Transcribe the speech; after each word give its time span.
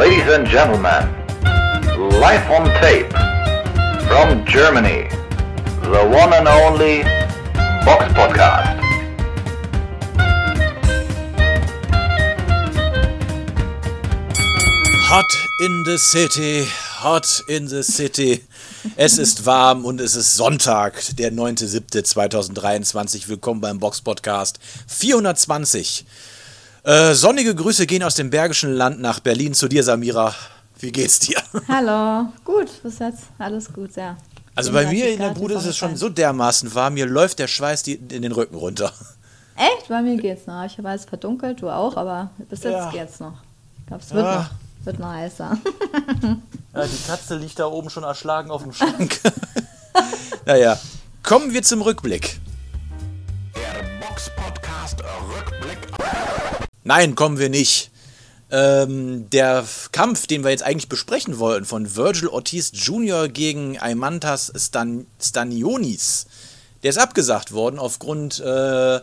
Ladies 0.00 0.28
and 0.32 0.46
gentlemen, 0.46 1.04
live 2.20 2.50
on 2.50 2.64
tape 2.80 3.12
from 4.08 4.46
Germany, 4.46 5.10
the 5.82 6.08
one 6.08 6.32
and 6.32 6.48
only 6.48 7.02
Box 7.84 8.10
Podcast. 8.14 8.80
Hot 15.04 15.30
in 15.60 15.82
the 15.84 15.98
City, 15.98 16.64
hot 16.64 17.42
in 17.46 17.68
the 17.68 17.82
City. 17.82 18.40
Es 18.96 19.18
ist 19.18 19.44
warm 19.44 19.84
und 19.84 20.00
es 20.00 20.16
ist 20.16 20.34
Sonntag, 20.34 20.94
der 21.18 21.30
9.7.2023. 21.30 23.28
Willkommen 23.28 23.60
beim 23.60 23.78
Box 23.78 24.00
Podcast 24.00 24.58
420. 24.86 26.06
Äh, 26.82 27.14
sonnige 27.14 27.54
Grüße 27.54 27.86
gehen 27.86 28.02
aus 28.02 28.14
dem 28.14 28.30
Bergischen 28.30 28.72
Land 28.72 29.00
nach 29.00 29.20
Berlin 29.20 29.54
zu 29.54 29.68
dir, 29.68 29.82
Samira. 29.84 30.34
Wie 30.78 30.90
geht's 30.92 31.18
dir? 31.18 31.36
Hallo, 31.68 32.28
gut, 32.44 32.82
bis 32.82 32.98
jetzt 33.00 33.24
alles 33.38 33.70
gut, 33.72 33.96
ja. 33.96 34.16
Also 34.54 34.72
bei 34.72 34.86
mir 34.86 35.10
in 35.12 35.18
der 35.18 35.30
Bude 35.30 35.54
ist 35.54 35.66
es 35.66 35.76
schon 35.76 35.96
so 35.96 36.08
dermaßen 36.08 36.74
warm, 36.74 36.94
mir 36.94 37.06
läuft 37.06 37.38
der 37.38 37.48
Schweiß 37.48 37.82
die, 37.82 37.94
in 37.94 38.22
den 38.22 38.32
Rücken 38.32 38.54
runter. 38.56 38.92
Echt? 39.56 39.88
Bei 39.88 40.00
mir 40.00 40.16
geht's 40.16 40.46
noch. 40.46 40.64
Ich 40.64 40.82
weiß, 40.82 41.00
es 41.02 41.06
verdunkelt, 41.06 41.60
du 41.60 41.68
auch, 41.68 41.96
aber 41.96 42.30
bis 42.48 42.62
jetzt 42.62 42.72
Ja. 42.72 42.90
geht's 42.90 43.20
noch. 43.20 43.34
Ich 43.80 43.86
glaube, 43.86 44.02
es 44.02 44.10
wird, 44.14 44.24
Ja. 44.24 44.34
noch, 44.80 44.86
wird 44.86 44.98
noch 44.98 45.12
heißer. 45.12 45.58
Ja, 46.72 46.86
die 46.86 47.08
Katze 47.08 47.34
liegt 47.36 47.58
da 47.58 47.66
oben 47.66 47.90
schon 47.90 48.04
erschlagen 48.04 48.52
auf 48.52 48.62
dem 48.62 48.72
Schrank. 48.72 49.18
naja, 50.46 50.78
kommen 51.24 51.52
wir 51.52 51.64
zum 51.64 51.82
Rückblick. 51.82 52.38
Der 53.56 54.06
Box 54.06 54.30
Podcast 54.36 55.02
Rückblick. 55.02 55.78
Nein, 56.84 57.14
kommen 57.14 57.38
wir 57.38 57.50
nicht. 57.50 57.90
Ähm, 58.50 59.28
der 59.30 59.64
Kampf, 59.92 60.26
den 60.26 60.42
wir 60.42 60.50
jetzt 60.50 60.62
eigentlich 60.62 60.88
besprechen 60.88 61.38
wollten, 61.38 61.66
von 61.66 61.94
Virgil 61.94 62.28
Ortiz 62.28 62.72
Jr. 62.74 63.28
gegen 63.28 63.78
Aimantas 63.78 64.52
Stan 64.56 65.06
Stanionis, 65.20 66.26
der 66.82 66.90
ist 66.90 66.98
abgesagt 66.98 67.52
worden 67.52 67.78
aufgrund 67.78 68.40
äh, 68.40 69.00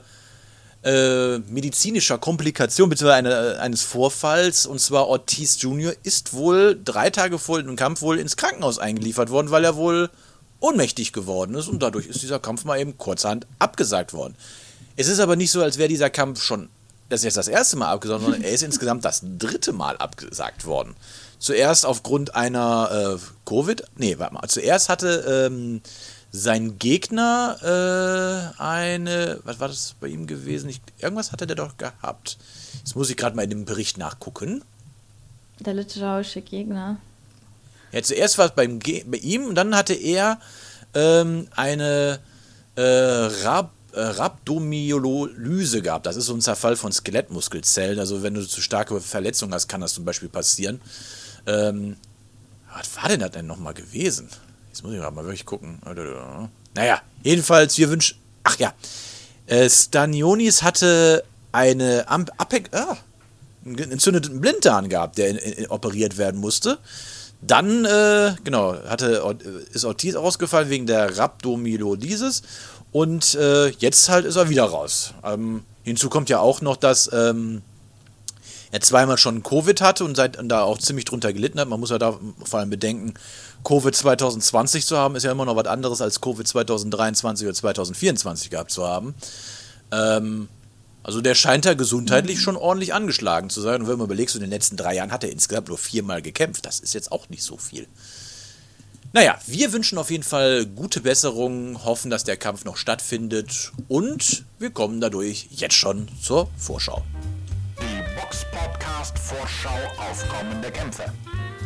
äh, 0.84 1.40
medizinischer 1.40 2.18
Komplikation 2.18 2.90
bzw. 2.90 3.12
Eine, 3.12 3.60
eines 3.60 3.84
Vorfalls. 3.84 4.66
Und 4.66 4.80
zwar 4.80 5.08
Ortiz 5.08 5.62
Jr. 5.62 5.94
ist 6.04 6.34
wohl 6.34 6.80
drei 6.84 7.10
Tage 7.10 7.40
vor 7.40 7.62
dem 7.62 7.76
Kampf 7.76 8.02
wohl 8.02 8.20
ins 8.20 8.38
Krankenhaus 8.38 8.80
eingeliefert 8.80 9.30
worden, 9.30 9.52
weil 9.52 9.64
er 9.64 9.76
wohl 9.76 10.10
ohnmächtig 10.60 11.14
geworden 11.14 11.56
ist. 11.56 11.68
Und 11.68 11.84
dadurch 11.84 12.08
ist 12.08 12.22
dieser 12.22 12.40
Kampf 12.40 12.66
mal 12.66 12.80
eben 12.80 12.98
kurzerhand 12.98 13.48
abgesagt 13.60 14.14
worden. 14.14 14.36
Es 14.96 15.08
ist 15.08 15.20
aber 15.20 15.36
nicht 15.36 15.52
so, 15.52 15.62
als 15.62 15.78
wäre 15.78 15.90
dieser 15.90 16.10
Kampf 16.10 16.42
schon 16.42 16.70
das 17.10 17.22
ist 17.22 17.26
jetzt 17.26 17.38
das 17.38 17.48
erste 17.48 17.78
Mal 17.78 17.88
abgesagt, 17.88 18.22
sondern 18.22 18.42
er 18.42 18.52
ist 18.52 18.64
insgesamt 18.64 19.06
das 19.06 19.22
dritte 19.24 19.74
Mal 19.74 19.98
abgesagt 19.98 20.66
worden. 20.66 20.96
Zuerst 21.40 21.86
aufgrund 21.86 22.36
einer 22.36 23.18
äh, 23.18 23.20
Covid, 23.46 23.84
nee, 23.96 24.18
warte 24.18 24.34
mal, 24.34 24.48
zuerst 24.48 24.90
hatte 24.90 25.48
ähm, 25.50 25.82
sein 26.32 26.78
Gegner 26.80 28.54
äh, 28.58 28.62
eine, 28.62 29.40
was 29.44 29.60
war 29.60 29.68
das 29.68 29.96
bei 30.00 30.08
ihm 30.08 30.28
gewesen? 30.28 30.70
Ich, 30.70 30.82
irgendwas 31.00 31.32
hatte 31.32 31.48
der 31.48 31.56
doch 31.56 31.78
gehabt. 31.78 32.38
Jetzt 32.80 32.96
muss 32.96 33.10
ich 33.10 33.18
gerade 33.18 33.36
mal 33.36 33.44
in 33.44 33.52
dem 33.52 33.66
Bericht 33.66 33.98
nachgucken. 33.98 34.64
Der 35.60 35.74
litauische 35.74 36.42
Gegner. 36.42 36.98
Ja, 37.92 38.04
zuerst 38.04 38.38
war 38.38 38.48
es 38.48 38.52
beim 38.52 38.80
Ge 38.80 39.04
bei 39.06 39.18
ihm 39.18 39.46
und 39.46 39.56
dann 39.56 39.76
hatte 39.76 39.94
er 39.94 40.40
ähm, 40.94 41.48
eine 41.56 42.20
äh, 42.76 42.82
Rab 42.82 43.72
Rhabdomyolyse 44.02 45.82
gehabt. 45.82 46.06
Das 46.06 46.16
ist 46.16 46.26
so 46.26 46.34
ein 46.34 46.42
Zerfall 46.42 46.76
von 46.76 46.92
Skelettmuskelzellen. 46.92 48.00
Also 48.00 48.24
wenn 48.24 48.34
du 48.34 48.48
zu 48.48 48.62
starke 48.62 49.00
Verletzungen 49.02 49.54
hast, 49.54 49.68
kann 49.68 49.82
das 49.82 49.94
zum 49.94 50.06
Beispiel 50.06 50.30
passieren. 50.30 50.82
Ähm, 51.46 51.98
was 52.74 52.96
war 52.96 53.10
denn 53.10 53.20
das 53.20 53.32
denn 53.32 53.48
nochmal 53.48 53.74
gewesen? 53.74 54.30
Jetzt 54.70 54.84
muss 54.84 54.94
ich 54.94 55.00
mal 55.00 55.16
wirklich 55.16 55.46
gucken. 55.46 55.80
Naja, 56.76 57.02
jedenfalls, 57.24 57.78
wir 57.78 57.90
wünschen. 57.90 58.18
Ach 58.44 58.58
ja. 58.60 58.74
Äh, 59.48 59.70
Stanionis 59.70 60.62
hatte 60.62 61.24
eine 61.52 62.08
Am 62.08 62.26
Apex. 62.38 62.70
Ah, 62.74 62.98
einen 63.66 63.92
entzündeten 63.92 64.40
Blinddarm 64.40 64.90
gehabt, 64.90 65.18
der 65.18 65.30
in, 65.30 65.38
in, 65.38 65.68
operiert 65.68 66.18
werden 66.18 66.40
musste. 66.40 66.78
Dann, 67.42 67.86
äh, 67.86 68.34
genau, 68.44 68.76
hatte, 68.86 69.38
ist 69.72 69.86
Ortiz 69.86 70.16
ausgefallen 70.16 70.70
wegen 70.70 70.88
der 70.88 71.18
Rhabdomyolysis 71.18 72.42
und 72.98 73.36
äh, 73.36 73.68
jetzt 73.78 74.10
halt 74.10 74.26
ist 74.26 74.38
er 74.38 74.50
wieder 74.50 74.64
raus. 74.64 75.14
Ähm, 75.24 75.64
hinzu 75.84 76.10
kommt 76.10 76.30
ja 76.30 76.40
auch 76.40 76.62
noch, 76.62 76.78
dass 76.78 77.08
ähm, 77.14 77.62
er 78.72 78.82
zweimal 78.82 79.20
schon 79.20 79.44
Covid 79.44 79.82
hatte 79.82 80.04
und, 80.04 80.16
seit, 80.16 80.40
und 80.40 80.50
da 80.50 80.64
auch 80.64 80.80
ziemlich 80.80 81.06
drunter 81.06 81.32
gelitten 81.32 81.60
hat. 81.60 81.68
Man 81.68 81.80
muss 81.80 81.92
ja 81.92 82.00
da 82.00 82.18
vor 82.44 82.60
allem 82.60 82.72
bedenken, 82.72 83.14
Covid 83.64 83.96
2020 83.96 84.84
zu 84.88 84.98
haben, 84.98 85.16
ist 85.16 85.22
ja 85.22 85.32
immer 85.32 85.46
noch 85.46 85.56
was 85.56 85.68
anderes 85.68 86.02
als 86.02 86.22
Covid 86.22 86.48
2023 86.48 87.46
oder 87.46 87.54
2024 87.54 88.50
gehabt 88.50 88.72
zu 88.72 88.88
haben. 88.88 89.14
Ähm, 89.92 90.48
also 91.04 91.22
der 91.22 91.36
scheint 91.36 91.66
da 91.66 91.76
gesundheitlich 91.76 92.42
schon 92.42 92.58
ordentlich 92.58 92.96
angeschlagen 92.96 93.52
zu 93.52 93.62
sein. 93.62 93.82
Und 93.82 93.90
wenn 93.90 94.00
man 94.00 94.08
überlegt, 94.08 94.32
so 94.32 94.40
in 94.40 94.44
den 94.44 94.50
letzten 94.50 94.76
drei 94.76 94.96
Jahren 94.96 95.12
hat 95.12 95.24
er 95.24 95.32
insgesamt 95.32 95.68
nur 95.68 95.78
viermal 95.78 96.24
gekämpft. 96.24 96.66
Das 96.66 96.80
ist 96.80 96.96
jetzt 96.96 97.12
auch 97.12 97.30
nicht 97.30 97.44
so 97.44 97.58
viel. 97.58 97.88
Naja, 99.14 99.40
wir 99.48 99.72
wünschen 99.72 99.98
auf 99.98 100.12
jeden 100.12 100.24
Fall 100.24 100.66
gute 100.66 101.00
Besserung, 101.00 101.84
hoffen, 101.86 102.12
dass 102.12 102.26
der 102.26 102.36
Kampf 102.36 102.66
noch 102.66 102.76
stattfindet 102.78 103.72
und 103.88 104.44
wir 104.60 104.70
kommen 104.70 105.00
dadurch 105.00 105.48
jetzt 105.52 105.76
schon 105.76 106.08
zur 106.22 106.50
Vorschau. 106.58 107.04
Die 107.80 108.20
Box 108.20 108.46
Podcast 108.52 109.18
Vorschau 109.18 109.78
auf 109.98 110.28
kommende 110.28 110.70
Kämpfe. 110.72 111.06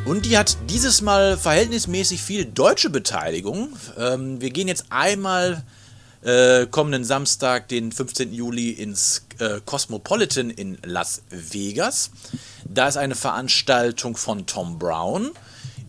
Und 0.06 0.25
die 0.25 0.38
hat 0.38 0.57
dieses 0.69 1.01
Mal 1.01 1.38
verhältnismäßig 1.38 2.22
viel 2.22 2.46
deutsche 2.46 2.90
Beteiligung. 2.90 3.69
Ähm, 3.97 4.40
wir 4.40 4.51
gehen 4.51 4.68
jetzt 4.68 4.85
einmal 4.90 5.63
äh, 6.24 6.68
kommenden 6.68 7.03
Samstag, 7.03 7.68
den 7.68 7.91
15. 7.91 8.34
Juli, 8.34 8.69
ins 8.69 9.25
äh, 9.40 9.59
Cosmopolitan 9.66 10.51
in 10.51 10.78
Las 10.84 11.24
Vegas. 11.30 12.12
Da 12.66 12.88
ist 12.88 12.97
eine 12.97 13.16
Veranstaltung 13.16 14.16
von 14.16 14.46
Tom 14.46 14.78
Brown. 14.78 15.31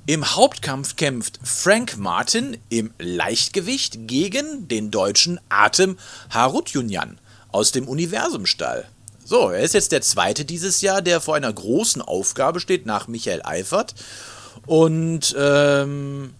Im 0.05 0.35
Hauptkampf 0.35 0.97
kämpft 0.97 1.39
Frank 1.45 1.97
Martin 1.97 2.59
im 2.69 2.93
Leichtgewicht 2.99 4.09
gegen 4.09 4.67
den 4.67 4.91
deutschen 4.91 5.39
Atem 5.49 5.97
Harutjunjan 6.31 7.21
aus 7.53 7.71
dem 7.71 7.87
Universumstall. 7.87 8.89
So, 9.25 9.51
er 9.51 9.63
ist 9.63 9.75
jetzt 9.75 9.93
der 9.93 10.03
zweite 10.03 10.45
dieses 10.45 10.81
Jahr, 10.81 11.03
der 11.03 11.21
vor 11.21 11.37
einer 11.37 11.53
großen 11.53 12.03
Aufgabe 12.03 12.59
steht, 12.59 12.85
nach 12.85 13.07
Michael 13.07 13.43
Eifert. 13.45 13.95
Und 14.67 15.37
ähm, 15.39 16.35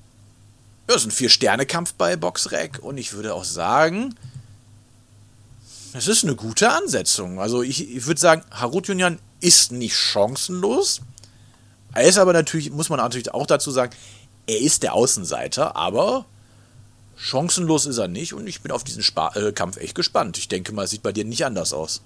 ja, 0.89 0.97
es 0.97 1.03
ist 1.03 1.07
ein 1.07 1.13
Vier-Sterne-Kampf 1.13 1.95
bei 1.95 2.17
Boxrec. 2.17 2.81
Und 2.81 2.99
ich 2.99 3.13
würde 3.13 3.33
auch 3.33 3.45
sagen, 3.45 4.17
es 5.93 6.09
ist 6.09 6.25
eine 6.25 6.35
gute 6.35 6.69
Ansetzung. 6.73 7.39
Also 7.39 7.63
ich, 7.63 7.95
ich 7.95 8.07
würde 8.07 8.21
sagen, 8.21 8.43
Harut 8.51 8.89
Junjan 8.89 9.21
ist 9.41 9.71
nicht 9.71 9.95
chancenlos. 9.95 11.01
Er 11.95 12.05
ist 12.05 12.19
aber 12.19 12.33
natürlich, 12.33 12.71
muss 12.71 12.89
man 12.89 12.99
natürlich 12.99 13.33
auch 13.35 13.47
dazu 13.47 13.71
sagen, 13.71 13.93
er 14.47 14.61
ist 14.61 14.83
der 14.83 14.95
Außenseiter, 14.95 15.77
aber 15.77 16.25
chancenlos 17.17 17.87
ist 17.87 17.99
er 17.99 18.09
nicht. 18.09 18.35
Und 18.35 18.47
ich 18.47 18.63
bin 18.63 18.73
auf 18.73 18.85
diesen 18.85 19.03
Spa 19.03 19.33
äh, 19.35 19.53
Kampf 19.53 19.77
echt 19.77 19.95
gespannt. 19.95 20.39
Ich 20.39 20.49
denke 20.49 20.73
mal, 20.73 20.85
es 20.85 20.91
sieht 20.91 21.03
bei 21.03 21.13
dir 21.13 21.25
nicht 21.25 21.45
anders 21.45 21.73
aus. 21.73 22.03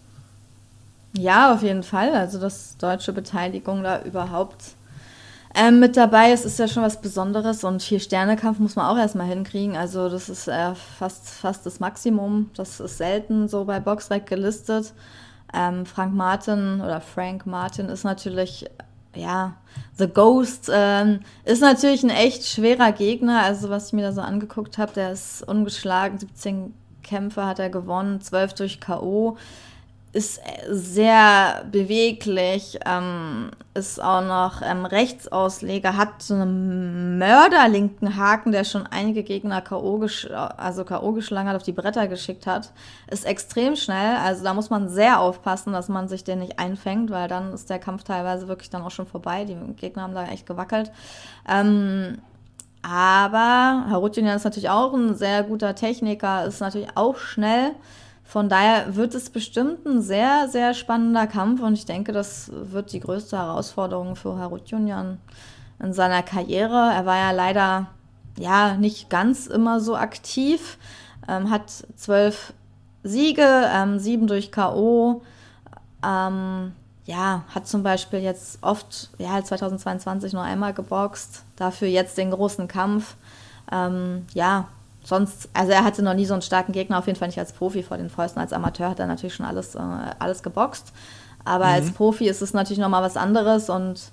Ja, 1.17 1.55
auf 1.55 1.63
jeden 1.63 1.83
Fall. 1.83 2.15
Also, 2.15 2.39
dass 2.39 2.77
deutsche 2.77 3.13
Beteiligung 3.13 3.83
da 3.83 4.03
überhaupt 4.03 4.63
ähm, 5.55 5.81
mit 5.81 5.97
dabei 5.97 6.33
ist, 6.33 6.45
ist 6.45 6.59
ja 6.59 6.69
schon 6.69 6.83
was 6.83 7.01
Besonderes. 7.01 7.65
Und 7.65 7.83
Vier-Sterne-Kampf 7.83 8.59
muss 8.59 8.77
man 8.77 8.87
auch 8.87 8.99
erstmal 8.99 9.27
hinkriegen. 9.27 9.77
Also, 9.77 10.11
das 10.11 10.29
ist 10.29 10.49
äh, 10.49 10.75
fast, 10.99 11.29
fast 11.29 11.65
das 11.65 11.81
Maximum. 11.81 12.51
Das 12.55 12.81
ist 12.81 12.99
selten 12.99 13.49
so 13.49 13.65
bei 13.65 13.81
Boxrec 13.81 14.27
gelistet. 14.27 14.93
Ähm, 15.55 15.87
Frank 15.87 16.15
Martin 16.15 16.83
oder 16.83 17.01
Frank 17.01 17.47
Martin 17.47 17.89
ist 17.89 18.05
natürlich, 18.05 18.67
ja, 19.17 19.57
The 19.99 20.09
Ghost 20.09 20.71
ähm, 20.73 21.21
ist 21.45 21.63
natürlich 21.63 22.03
ein 22.03 22.11
echt 22.11 22.47
schwerer 22.47 22.93
Gegner. 22.93 23.43
Also, 23.43 23.71
was 23.71 23.89
ich 23.89 23.93
mir 23.95 24.03
da 24.03 24.13
so 24.13 24.21
angeguckt 24.21 24.79
habe, 24.79 24.93
der 24.93 25.13
ist 25.13 25.43
ungeschlagen. 25.47 26.19
17 26.19 26.75
Kämpfe 27.03 27.47
hat 27.47 27.59
er 27.59 27.71
gewonnen, 27.71 28.21
12 28.21 28.55
durch 28.55 28.81
K.O 28.81 29.37
ist 30.17 30.41
sehr 30.71 31.67
beweglich, 31.71 32.79
ähm, 32.87 33.51
ist 33.75 34.03
auch 34.03 34.23
noch 34.23 34.63
ähm, 34.63 34.87
Rechtsausleger, 34.87 35.99
hat 35.99 36.23
so 36.23 36.33
einen 36.33 37.19
mörderlinken 37.19 38.17
Haken, 38.17 38.51
der 38.51 38.65
schon 38.65 38.87
einige 38.87 39.23
Gegner 39.23 39.61
K.O. 39.61 40.07
Also 40.57 40.85
K.O. 40.85 41.13
geschlagen 41.13 41.51
hat, 41.51 41.57
auf 41.57 41.65
die 41.65 41.73
Bretter 41.73 42.09
geschickt 42.09 42.47
hat. 42.47 42.73
Ist 43.11 43.27
extrem 43.27 43.77
schnell, 43.77 44.17
also 44.17 44.43
da 44.43 44.55
muss 44.55 44.71
man 44.71 44.89
sehr 44.89 45.21
aufpassen, 45.21 45.75
dass 45.75 45.91
man 45.91 46.09
sich 46.09 46.25
den 46.25 46.39
nicht 46.39 46.59
einfängt, 46.59 47.11
weil 47.11 47.29
dann 47.29 47.53
ist 47.53 47.69
der 47.69 47.79
Kampf 47.79 48.05
teilweise 48.05 48.49
wirklich 48.49 48.71
dann 48.71 48.81
auch 48.81 48.91
schon 48.91 49.07
vorbei. 49.07 49.45
Die 49.45 49.57
Gegner 49.77 50.05
haben 50.05 50.15
da 50.15 50.25
echt 50.25 50.47
gewackelt. 50.47 50.91
Ähm, 51.47 52.23
aber 52.81 53.85
Harutjunian 53.91 54.37
ist 54.37 54.45
natürlich 54.45 54.71
auch 54.71 54.95
ein 54.95 55.15
sehr 55.15 55.43
guter 55.43 55.75
Techniker, 55.75 56.47
ist 56.47 56.61
natürlich 56.61 56.89
auch 56.95 57.19
schnell. 57.19 57.73
Von 58.27 58.49
daher 58.49 58.97
wird 58.97 59.15
es 59.15 59.31
bestimmt 59.31 59.87
ein 59.87 60.03
sehr, 60.03 60.49
sehr 60.49 60.75
spannender 60.75 61.29
Kampf 61.29 61.63
und 61.63 61.75
ich 61.75 61.87
denke, 61.87 62.13
das 62.13 62.51
wird 62.53 62.93
die 62.93 63.01
größte 63.01 63.37
Herausforderung 63.37 64.17
für 64.17 64.37
Harutjunjan 64.37 65.19
in 65.79 65.93
seiner 65.93 66.23
Karriere. 66.23 66.93
Er 66.93 67.07
war 67.07 67.17
ja 67.17 67.31
leider 67.31 67.87
ja 68.37 68.75
nicht 68.75 69.11
ganz 69.11 69.47
immer 69.47 69.81
so 69.81 69.97
aktiv, 69.97 70.77
ähm, 71.29 71.51
hat 71.51 71.71
zwölf 71.95 72.53
Siege, 73.05 73.71
ähm, 73.73 74.01
sieben 74.01 74.27
durch 74.27 74.51
K.O. 74.51 75.23
Ähm, 76.05 76.73
ja, 77.05 77.45
hat 77.55 77.69
zum 77.69 77.85
Beispiel 77.85 78.19
jetzt 78.19 78.59
oft, 78.63 79.11
ja, 79.19 79.43
2022 79.43 80.33
nur 80.33 80.43
einmal 80.43 80.75
geboxt, 80.75 81.45
dafür 81.55 81.87
jetzt 81.87 82.19
den 82.19 82.33
großen 82.33 82.67
Kampf. 82.67 83.15
Ähm, 83.71 84.27
ja, 84.35 84.69
sonst, 85.07 85.49
also 85.55 85.73
er 85.73 85.85
hatte 85.85 86.03
noch 86.03 86.15
nie 86.15 86.27
so 86.27 86.35
einen 86.35 86.43
starken 86.43 86.73
Gegner, 86.73 86.99
auf 86.99 87.07
jeden 87.07 87.19
Fall 87.19 87.29
nicht 87.29 87.39
als 87.39 87.53
Profi 87.53 87.83
vor 87.83 87.97
den 87.97 88.11
Fäusten. 88.11 88.41
Als 88.41 88.53
Amateur 88.53 88.91
hat 88.91 88.99
er 88.99 89.07
natürlich 89.07 89.35
schon 89.35 89.47
alles, 89.47 89.75
äh, 89.77 89.81
alles 90.19 90.43
geboxt. 90.43 90.93
Aber 91.45 91.67
mhm. 91.67 91.73
als 91.73 91.93
Profi 91.93 92.29
ist 92.29 92.43
es 92.43 92.53
natürlich 92.53 92.81
nochmal 92.81 93.03
was 93.03 93.17
anderes 93.17 93.71
und 93.71 94.11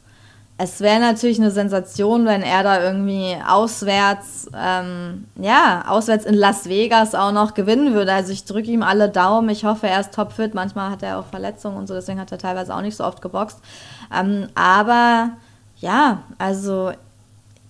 es 0.59 0.81
wäre 0.81 0.99
natürlich 0.99 1.39
eine 1.39 1.49
Sensation, 1.49 2.25
wenn 2.27 2.43
er 2.43 2.61
da 2.61 2.79
irgendwie 2.79 3.35
auswärts, 3.47 4.51
ähm, 4.55 5.25
ja, 5.35 5.83
auswärts 5.87 6.25
in 6.25 6.35
Las 6.35 6.69
Vegas 6.69 7.15
auch 7.15 7.31
noch 7.31 7.55
gewinnen 7.55 7.95
würde. 7.95 8.13
Also 8.13 8.31
ich 8.31 8.45
drücke 8.45 8.69
ihm 8.69 8.83
alle 8.83 9.09
Daumen. 9.09 9.49
Ich 9.49 9.65
hoffe, 9.65 9.87
er 9.87 9.99
ist 9.99 10.13
topfit. 10.13 10.53
Manchmal 10.53 10.91
hat 10.91 11.01
er 11.01 11.17
auch 11.17 11.25
Verletzungen 11.25 11.77
und 11.77 11.87
so, 11.87 11.95
deswegen 11.95 12.19
hat 12.19 12.31
er 12.31 12.37
teilweise 12.37 12.75
auch 12.75 12.81
nicht 12.81 12.95
so 12.95 13.03
oft 13.03 13.19
geboxt. 13.19 13.59
Ähm, 14.15 14.47
aber 14.53 15.31
ja, 15.77 16.19
also 16.37 16.91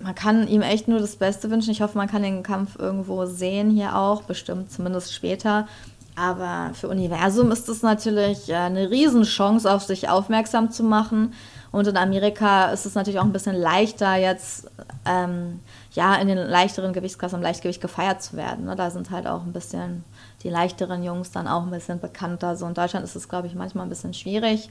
man 0.03 0.15
kann 0.15 0.47
ihm 0.47 0.61
echt 0.61 0.87
nur 0.87 0.99
das 0.99 1.15
Beste 1.15 1.49
wünschen. 1.49 1.71
Ich 1.71 1.81
hoffe, 1.81 1.97
man 1.97 2.09
kann 2.09 2.23
den 2.23 2.43
Kampf 2.43 2.77
irgendwo 2.77 3.25
sehen 3.25 3.71
hier 3.71 3.95
auch, 3.97 4.23
bestimmt 4.23 4.71
zumindest 4.71 5.13
später. 5.13 5.67
Aber 6.15 6.71
für 6.73 6.89
Universum 6.89 7.51
ist 7.51 7.69
es 7.69 7.81
natürlich 7.81 8.49
äh, 8.49 8.55
eine 8.55 8.91
Riesenchance, 8.91 9.71
auf 9.71 9.83
sich 9.83 10.09
aufmerksam 10.09 10.69
zu 10.69 10.83
machen. 10.83 11.33
Und 11.71 11.87
in 11.87 11.97
Amerika 11.97 12.65
ist 12.65 12.85
es 12.85 12.93
natürlich 12.93 13.19
auch 13.19 13.23
ein 13.23 13.33
bisschen 13.33 13.55
leichter, 13.55 14.15
jetzt 14.15 14.69
ähm, 15.05 15.59
ja 15.93 16.15
in 16.17 16.27
den 16.27 16.37
leichteren 16.37 16.93
Gewichtsklassen 16.93 17.37
im 17.37 17.41
Leichtgewicht 17.41 17.81
gefeiert 17.81 18.21
zu 18.21 18.37
werden. 18.37 18.65
Ne? 18.65 18.75
Da 18.75 18.91
sind 18.91 19.09
halt 19.09 19.25
auch 19.25 19.43
ein 19.43 19.53
bisschen 19.53 20.03
die 20.43 20.49
leichteren 20.49 21.03
Jungs 21.03 21.31
dann 21.31 21.47
auch 21.47 21.63
ein 21.63 21.71
bisschen 21.71 21.99
bekannter. 21.99 22.55
So 22.57 22.67
in 22.67 22.75
Deutschland 22.75 23.05
ist 23.05 23.15
es, 23.15 23.27
glaube 23.27 23.47
ich, 23.47 23.55
manchmal 23.55 23.87
ein 23.87 23.89
bisschen 23.89 24.13
schwierig. 24.13 24.69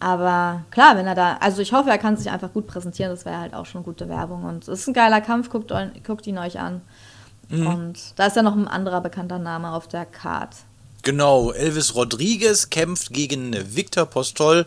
Aber 0.00 0.64
klar, 0.70 0.96
wenn 0.96 1.06
er 1.06 1.14
da, 1.14 1.38
also 1.40 1.60
ich 1.60 1.72
hoffe, 1.72 1.90
er 1.90 1.98
kann 1.98 2.16
sich 2.16 2.30
einfach 2.30 2.52
gut 2.52 2.66
präsentieren, 2.66 3.10
das 3.10 3.24
wäre 3.24 3.38
halt 3.38 3.54
auch 3.54 3.66
schon 3.66 3.82
gute 3.82 4.08
Werbung. 4.08 4.44
Und 4.44 4.68
es 4.68 4.80
ist 4.80 4.86
ein 4.86 4.94
geiler 4.94 5.20
Kampf, 5.20 5.50
guckt, 5.50 5.72
guckt 6.06 6.26
ihn 6.26 6.38
euch 6.38 6.60
an. 6.60 6.82
Mhm. 7.48 7.66
Und 7.66 7.98
da 8.16 8.26
ist 8.26 8.36
ja 8.36 8.42
noch 8.42 8.56
ein 8.56 8.68
anderer 8.68 9.00
bekannter 9.00 9.38
Name 9.38 9.72
auf 9.72 9.88
der 9.88 10.06
Card. 10.06 10.54
Genau, 11.02 11.52
Elvis 11.52 11.94
Rodriguez 11.94 12.70
kämpft 12.70 13.12
gegen 13.12 13.54
Victor 13.74 14.04
Postol. 14.06 14.66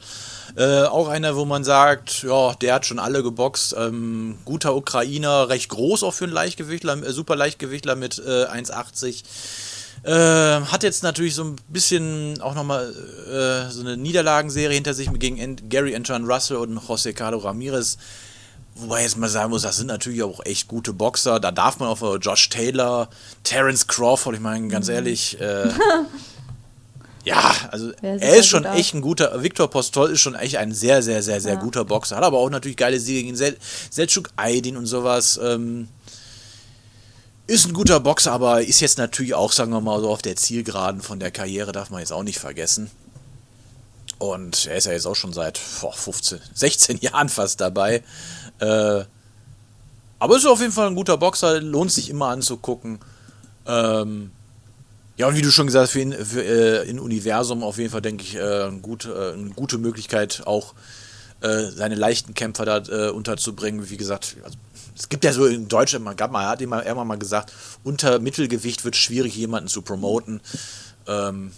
Äh, 0.55 0.83
auch 0.83 1.07
einer, 1.07 1.35
wo 1.35 1.45
man 1.45 1.63
sagt, 1.63 2.23
ja, 2.23 2.53
der 2.55 2.75
hat 2.75 2.85
schon 2.85 2.99
alle 2.99 3.21
geboxt. 3.21 3.75
Ähm, 3.77 4.37
guter 4.45 4.75
Ukrainer, 4.75 5.49
recht 5.49 5.69
groß 5.69 6.03
auch 6.03 6.13
für 6.13 6.23
einen 6.23 6.33
Leichtgewichtler, 6.33 7.03
äh, 7.03 7.11
super 7.11 7.35
Leichtgewichtler 7.35 7.95
mit 7.95 8.19
äh, 8.19 8.45
1,80. 8.45 9.23
Äh, 10.03 10.11
hat 10.11 10.81
jetzt 10.81 11.03
natürlich 11.03 11.35
so 11.35 11.43
ein 11.43 11.57
bisschen 11.67 12.41
auch 12.41 12.55
nochmal 12.55 12.91
äh, 13.27 13.71
so 13.71 13.81
eine 13.81 13.97
Niederlagenserie 13.97 14.73
hinter 14.73 14.95
sich 14.95 15.11
gegen 15.13 15.69
Gary 15.69 15.95
Antoine 15.95 16.25
Russell 16.25 16.57
und 16.57 16.77
José 16.79 17.13
Carlos 17.13 17.43
Ramirez. 17.43 17.97
Wobei 18.75 19.03
jetzt 19.03 19.17
mal 19.17 19.29
sagen 19.29 19.51
muss, 19.51 19.61
das 19.61 19.77
sind 19.77 19.87
natürlich 19.87 20.23
auch 20.23 20.43
echt 20.45 20.67
gute 20.67 20.93
Boxer. 20.93 21.39
Da 21.39 21.51
darf 21.51 21.79
man 21.79 21.89
auch 21.89 22.17
Josh 22.19 22.49
Taylor, 22.49 23.09
Terence 23.43 23.85
Crawford, 23.85 24.35
ich 24.35 24.41
meine, 24.41 24.67
ganz 24.69 24.87
mhm. 24.87 24.93
ehrlich, 24.93 25.39
äh, 25.39 25.69
ja, 27.25 27.53
also 27.69 27.91
er 28.01 28.37
ist 28.37 28.47
schon 28.47 28.65
echt 28.65 28.95
ein 28.95 29.01
guter, 29.01 29.43
Viktor 29.43 29.69
Postol 29.69 30.09
ist 30.09 30.21
schon 30.21 30.33
echt 30.35 30.57
ein 30.57 30.73
sehr, 30.73 31.03
sehr, 31.03 31.21
sehr, 31.21 31.41
sehr 31.41 31.53
ja. 31.55 31.59
guter 31.59 31.85
Boxer. 31.85 32.15
Hat 32.15 32.23
aber 32.23 32.39
auch 32.39 32.49
natürlich 32.49 32.77
geile 32.77 32.99
Siege 32.99 33.23
gegen 33.23 33.35
Sel 33.35 33.55
Selçuk 33.91 34.29
Aydin 34.37 34.77
und 34.77 34.87
sowas. 34.87 35.39
Ähm, 35.43 35.89
ist 37.51 37.67
ein 37.67 37.73
guter 37.73 37.99
Boxer, 37.99 38.31
aber 38.31 38.61
ist 38.61 38.79
jetzt 38.79 38.97
natürlich 38.97 39.33
auch, 39.33 39.51
sagen 39.51 39.71
wir 39.71 39.81
mal, 39.81 39.99
so 39.99 40.09
auf 40.09 40.21
der 40.21 40.37
Zielgeraden 40.37 41.01
von 41.01 41.19
der 41.19 41.31
Karriere, 41.31 41.71
darf 41.73 41.89
man 41.89 41.99
jetzt 41.99 42.13
auch 42.13 42.23
nicht 42.23 42.39
vergessen. 42.39 42.89
Und 44.19 44.67
er 44.67 44.77
ist 44.77 44.85
ja 44.85 44.93
jetzt 44.93 45.05
auch 45.05 45.15
schon 45.15 45.33
seit 45.33 45.59
boah, 45.81 45.93
15, 45.93 46.39
16 46.53 46.97
Jahren 47.01 47.27
fast 47.27 47.59
dabei. 47.59 48.03
Äh, 48.59 49.03
aber 50.19 50.37
ist 50.37 50.45
auf 50.45 50.61
jeden 50.61 50.71
Fall 50.71 50.87
ein 50.87 50.95
guter 50.95 51.17
Boxer, 51.17 51.59
lohnt 51.59 51.91
sich 51.91 52.09
immer 52.09 52.27
anzugucken. 52.27 52.99
Ähm, 53.65 54.31
ja, 55.17 55.27
und 55.27 55.35
wie 55.35 55.41
du 55.41 55.51
schon 55.51 55.65
gesagt 55.65 55.85
hast, 55.85 55.91
für, 55.91 56.01
in, 56.01 56.13
für 56.13 56.43
äh, 56.43 56.89
in 56.89 56.99
Universum 56.99 57.63
auf 57.63 57.77
jeden 57.77 57.89
Fall, 57.89 58.01
denke 58.01 58.23
ich, 58.23 58.35
äh, 58.35 58.71
gut, 58.81 59.05
äh, 59.05 59.33
eine 59.33 59.49
gute 59.49 59.77
Möglichkeit, 59.77 60.43
auch 60.45 60.73
äh, 61.41 61.71
seine 61.71 61.95
leichten 61.95 62.33
Kämpfer 62.33 62.65
da 62.65 62.77
äh, 62.77 63.09
unterzubringen. 63.09 63.89
Wie 63.89 63.97
gesagt, 63.97 64.37
also, 64.43 64.57
es 65.01 65.09
gibt 65.09 65.23
ja 65.23 65.33
so 65.33 65.47
in 65.47 65.67
Deutschland, 65.67 66.05
man, 66.05 66.15
gab 66.15 66.31
mal, 66.31 66.45
hat 66.45 66.61
immer, 66.61 66.85
immer 66.85 67.03
mal 67.03 67.17
gesagt, 67.17 67.51
unter 67.83 68.19
Mittelgewicht 68.19 68.85
wird 68.85 68.93
es 68.93 69.01
schwierig, 69.01 69.35
jemanden 69.35 69.67
zu 69.67 69.81
promoten. 69.81 70.41
Ähm, 71.07 71.51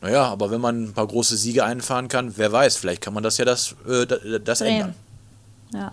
naja, 0.00 0.24
aber 0.24 0.50
wenn 0.50 0.60
man 0.60 0.82
ein 0.82 0.92
paar 0.94 1.06
große 1.06 1.36
Siege 1.36 1.64
einfahren 1.64 2.08
kann, 2.08 2.36
wer 2.36 2.50
weiß, 2.50 2.76
vielleicht 2.76 3.02
kann 3.02 3.14
man 3.14 3.22
das 3.22 3.38
ja 3.38 3.44
das, 3.44 3.76
äh, 3.88 4.40
das 4.40 4.62
ändern. 4.62 4.94
Ja. 5.72 5.92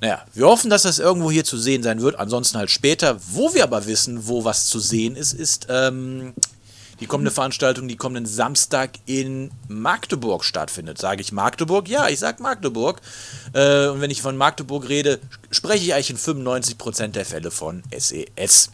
Naja, 0.00 0.24
wir 0.32 0.46
hoffen, 0.46 0.70
dass 0.70 0.82
das 0.82 1.00
irgendwo 1.00 1.28
hier 1.32 1.44
zu 1.44 1.58
sehen 1.58 1.82
sein 1.82 2.00
wird. 2.00 2.20
Ansonsten 2.20 2.58
halt 2.58 2.70
später. 2.70 3.18
Wo 3.32 3.52
wir 3.52 3.64
aber 3.64 3.86
wissen, 3.86 4.28
wo 4.28 4.44
was 4.44 4.66
zu 4.66 4.78
sehen 4.78 5.16
ist, 5.16 5.32
ist 5.32 5.66
ähm, 5.68 6.34
die 7.00 7.06
kommende 7.06 7.30
Veranstaltung, 7.30 7.88
die 7.88 7.96
kommenden 7.96 8.26
Samstag 8.26 8.90
in 9.06 9.50
Magdeburg 9.68 10.44
stattfindet. 10.44 10.98
Sage 10.98 11.20
ich 11.20 11.32
Magdeburg? 11.32 11.88
Ja, 11.88 12.08
ich 12.08 12.18
sage 12.18 12.42
Magdeburg. 12.42 13.00
Äh, 13.52 13.88
und 13.88 14.00
wenn 14.00 14.10
ich 14.10 14.22
von 14.22 14.36
Magdeburg 14.36 14.88
rede, 14.88 15.20
spreche 15.50 15.84
ich 15.84 15.94
eigentlich 15.94 16.10
in 16.10 16.18
95% 16.18 17.08
der 17.08 17.26
Fälle 17.26 17.50
von 17.50 17.82
SES. 17.96 18.70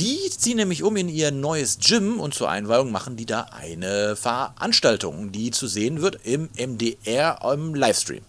Die 0.00 0.30
ziehen 0.30 0.56
nämlich 0.56 0.82
um 0.82 0.96
in 0.96 1.08
ihr 1.08 1.30
neues 1.30 1.78
Gym 1.78 2.18
und 2.18 2.34
zur 2.34 2.48
Einweihung 2.48 2.90
machen 2.90 3.16
die 3.16 3.26
da 3.26 3.42
eine 3.52 4.16
Veranstaltung, 4.16 5.30
die 5.30 5.50
zu 5.50 5.66
sehen 5.66 6.00
wird 6.00 6.18
im 6.24 6.48
MDR 6.56 7.38
im 7.52 7.74
Livestream. 7.74 8.22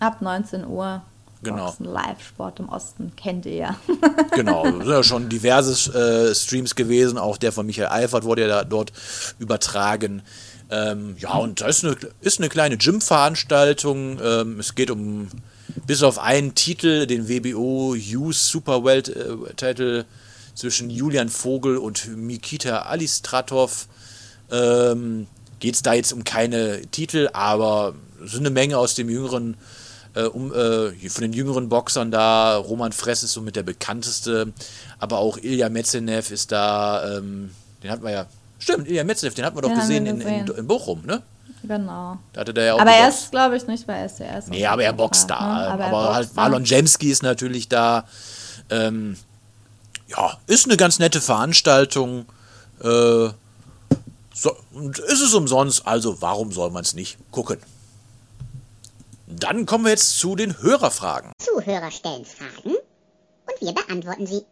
Ab 0.00 0.20
19 0.20 0.66
Uhr. 0.66 1.02
Genau. 1.46 1.74
Live-Sport 1.78 2.60
im 2.60 2.68
Osten 2.68 3.12
kennt 3.16 3.46
ihr 3.46 3.54
ja. 3.54 3.80
genau, 4.34 4.64
sind 4.64 4.86
ja 4.86 5.02
schon 5.02 5.28
diverse 5.28 5.92
äh, 5.92 6.34
Streams 6.34 6.74
gewesen. 6.74 7.18
Auch 7.18 7.36
der 7.36 7.52
von 7.52 7.66
Michael 7.66 7.88
Eifert 7.88 8.24
wurde 8.24 8.42
ja 8.42 8.48
da, 8.48 8.64
dort 8.64 8.92
übertragen. 9.38 10.22
Ähm, 10.70 11.16
ja, 11.18 11.34
und 11.34 11.60
das 11.60 11.78
ist 11.78 11.84
eine, 11.84 11.96
ist 12.20 12.40
eine 12.40 12.48
kleine 12.48 12.76
Gym-Veranstaltung. 12.76 14.18
Ähm, 14.22 14.60
es 14.60 14.74
geht 14.74 14.90
um, 14.90 15.28
bis 15.86 16.02
auf 16.02 16.18
einen 16.18 16.54
Titel, 16.54 17.06
den 17.06 17.28
WBO 17.28 17.94
Youth 17.94 18.34
Super 18.34 18.82
World 18.82 19.08
äh, 19.08 19.54
Titel 19.54 20.04
zwischen 20.54 20.90
Julian 20.90 21.28
Vogel 21.28 21.76
und 21.76 22.16
Mikita 22.16 22.80
Alistratov. 22.82 23.86
Ähm, 24.50 25.26
geht 25.60 25.74
es 25.74 25.82
da 25.82 25.94
jetzt 25.94 26.12
um 26.12 26.24
keine 26.24 26.82
Titel, 26.90 27.28
aber 27.32 27.94
es 28.24 28.32
sind 28.32 28.40
eine 28.40 28.50
Menge 28.50 28.78
aus 28.78 28.94
dem 28.94 29.08
jüngeren 29.08 29.56
äh, 30.16 30.24
um, 30.24 30.52
äh, 30.52 31.08
von 31.08 31.22
den 31.22 31.32
jüngeren 31.32 31.68
Boxern 31.68 32.10
da, 32.10 32.56
Roman 32.56 32.92
Fress 32.92 33.22
ist 33.22 33.32
so 33.32 33.42
mit 33.42 33.54
der 33.54 33.62
bekannteste, 33.62 34.52
aber 34.98 35.18
auch 35.18 35.36
Ilya 35.36 35.68
Metzenev 35.68 36.30
ist 36.30 36.50
da, 36.52 37.18
ähm, 37.18 37.50
den 37.82 37.90
hatten 37.90 38.02
wir 38.02 38.10
ja, 38.10 38.26
stimmt, 38.58 38.88
Ilya 38.88 39.04
Metzenev, 39.04 39.34
den 39.34 39.44
hatten 39.44 39.56
wir 39.56 39.62
doch 39.62 39.68
den 39.68 39.78
gesehen, 39.78 40.04
gesehen. 40.04 40.20
In, 40.22 40.46
in, 40.46 40.56
in, 40.56 40.66
Bochum, 40.66 41.04
ne? 41.04 41.22
Genau. 41.62 42.18
Da 42.32 42.40
hatte 42.40 42.54
der 42.54 42.64
ja 42.64 42.74
auch 42.74 42.80
aber 42.80 42.92
er 42.92 43.08
ist, 43.08 43.30
glaube 43.30 43.56
ich, 43.56 43.66
nicht 43.66 43.86
bei 43.86 44.08
SCS. 44.08 44.48
Nee, 44.48 44.66
aber 44.66 44.84
er 44.84 44.92
boxt 44.92 45.28
da. 45.28 45.40
Ne? 45.40 45.70
Aber, 45.72 45.84
aber 45.84 46.14
halt 46.14 46.34
Marlon 46.36 46.64
Jemski 46.64 47.10
ist 47.10 47.22
natürlich 47.24 47.68
da. 47.68 48.04
Ähm, 48.70 49.16
ja, 50.06 50.36
ist 50.46 50.66
eine 50.66 50.76
ganz 50.76 51.00
nette 51.00 51.20
Veranstaltung. 51.20 52.26
Äh, 52.80 53.30
so, 54.32 54.56
und 54.72 54.98
ist 54.98 55.22
es 55.22 55.34
umsonst, 55.34 55.86
also 55.86 56.22
warum 56.22 56.52
soll 56.52 56.70
man 56.70 56.82
es 56.82 56.94
nicht 56.94 57.18
gucken? 57.32 57.58
Dann 59.26 59.66
kommen 59.66 59.84
wir 59.84 59.90
jetzt 59.90 60.18
zu 60.18 60.36
den 60.36 60.62
Hörerfragen. 60.62 61.32
Zuhörer 61.38 61.90
stellen 61.90 62.24
Fragen 62.24 62.76
und 62.76 63.60
wir 63.60 63.72
beantworten 63.72 64.26
sie. 64.26 64.42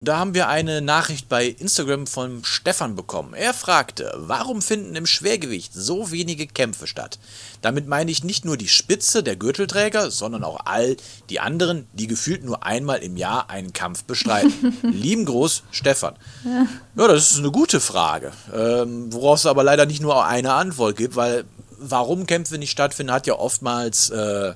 Da 0.00 0.18
haben 0.18 0.34
wir 0.34 0.48
eine 0.48 0.82
Nachricht 0.82 1.30
bei 1.30 1.46
Instagram 1.46 2.06
von 2.06 2.44
Stefan 2.44 2.94
bekommen. 2.94 3.32
Er 3.32 3.54
fragte, 3.54 4.12
warum 4.18 4.60
finden 4.60 4.96
im 4.96 5.06
Schwergewicht 5.06 5.72
so 5.72 6.10
wenige 6.10 6.46
Kämpfe 6.46 6.86
statt? 6.86 7.18
Damit 7.62 7.86
meine 7.86 8.10
ich 8.10 8.22
nicht 8.22 8.44
nur 8.44 8.58
die 8.58 8.68
Spitze 8.68 9.22
der 9.22 9.36
Gürtelträger, 9.36 10.10
sondern 10.10 10.44
auch 10.44 10.60
all 10.66 10.98
die 11.30 11.40
anderen, 11.40 11.86
die 11.94 12.06
gefühlt 12.06 12.44
nur 12.44 12.66
einmal 12.66 12.98
im 12.98 13.16
Jahr 13.16 13.48
einen 13.48 13.72
Kampf 13.72 14.04
bestreiten. 14.04 14.76
Lieben 14.82 15.24
Gruß, 15.24 15.62
Stefan. 15.70 16.16
Ja. 16.44 16.66
ja, 16.96 17.08
das 17.08 17.30
ist 17.30 17.38
eine 17.38 17.50
gute 17.50 17.80
Frage, 17.80 18.32
ähm, 18.52 19.10
worauf 19.10 19.38
es 19.38 19.46
aber 19.46 19.64
leider 19.64 19.86
nicht 19.86 20.02
nur 20.02 20.26
eine 20.26 20.52
Antwort 20.52 20.96
gibt, 20.96 21.16
weil 21.16 21.44
warum 21.90 22.26
Kämpfe 22.26 22.58
nicht 22.58 22.70
stattfinden, 22.70 23.12
hat 23.12 23.26
ja 23.26 23.34
oftmals 23.34 24.10
äh, 24.10 24.54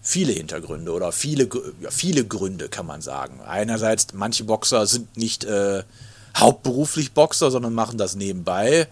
viele 0.00 0.32
Hintergründe 0.32 0.92
oder 0.92 1.12
viele, 1.12 1.48
ja, 1.80 1.90
viele 1.90 2.24
Gründe, 2.24 2.68
kann 2.68 2.86
man 2.86 3.02
sagen. 3.02 3.40
Einerseits, 3.46 4.08
manche 4.14 4.44
Boxer 4.44 4.86
sind 4.86 5.16
nicht, 5.16 5.44
äh, 5.44 5.82
hauptberuflich 6.36 7.12
Boxer, 7.12 7.50
sondern 7.50 7.74
machen 7.74 7.98
das 7.98 8.14
nebenbei. 8.14 8.88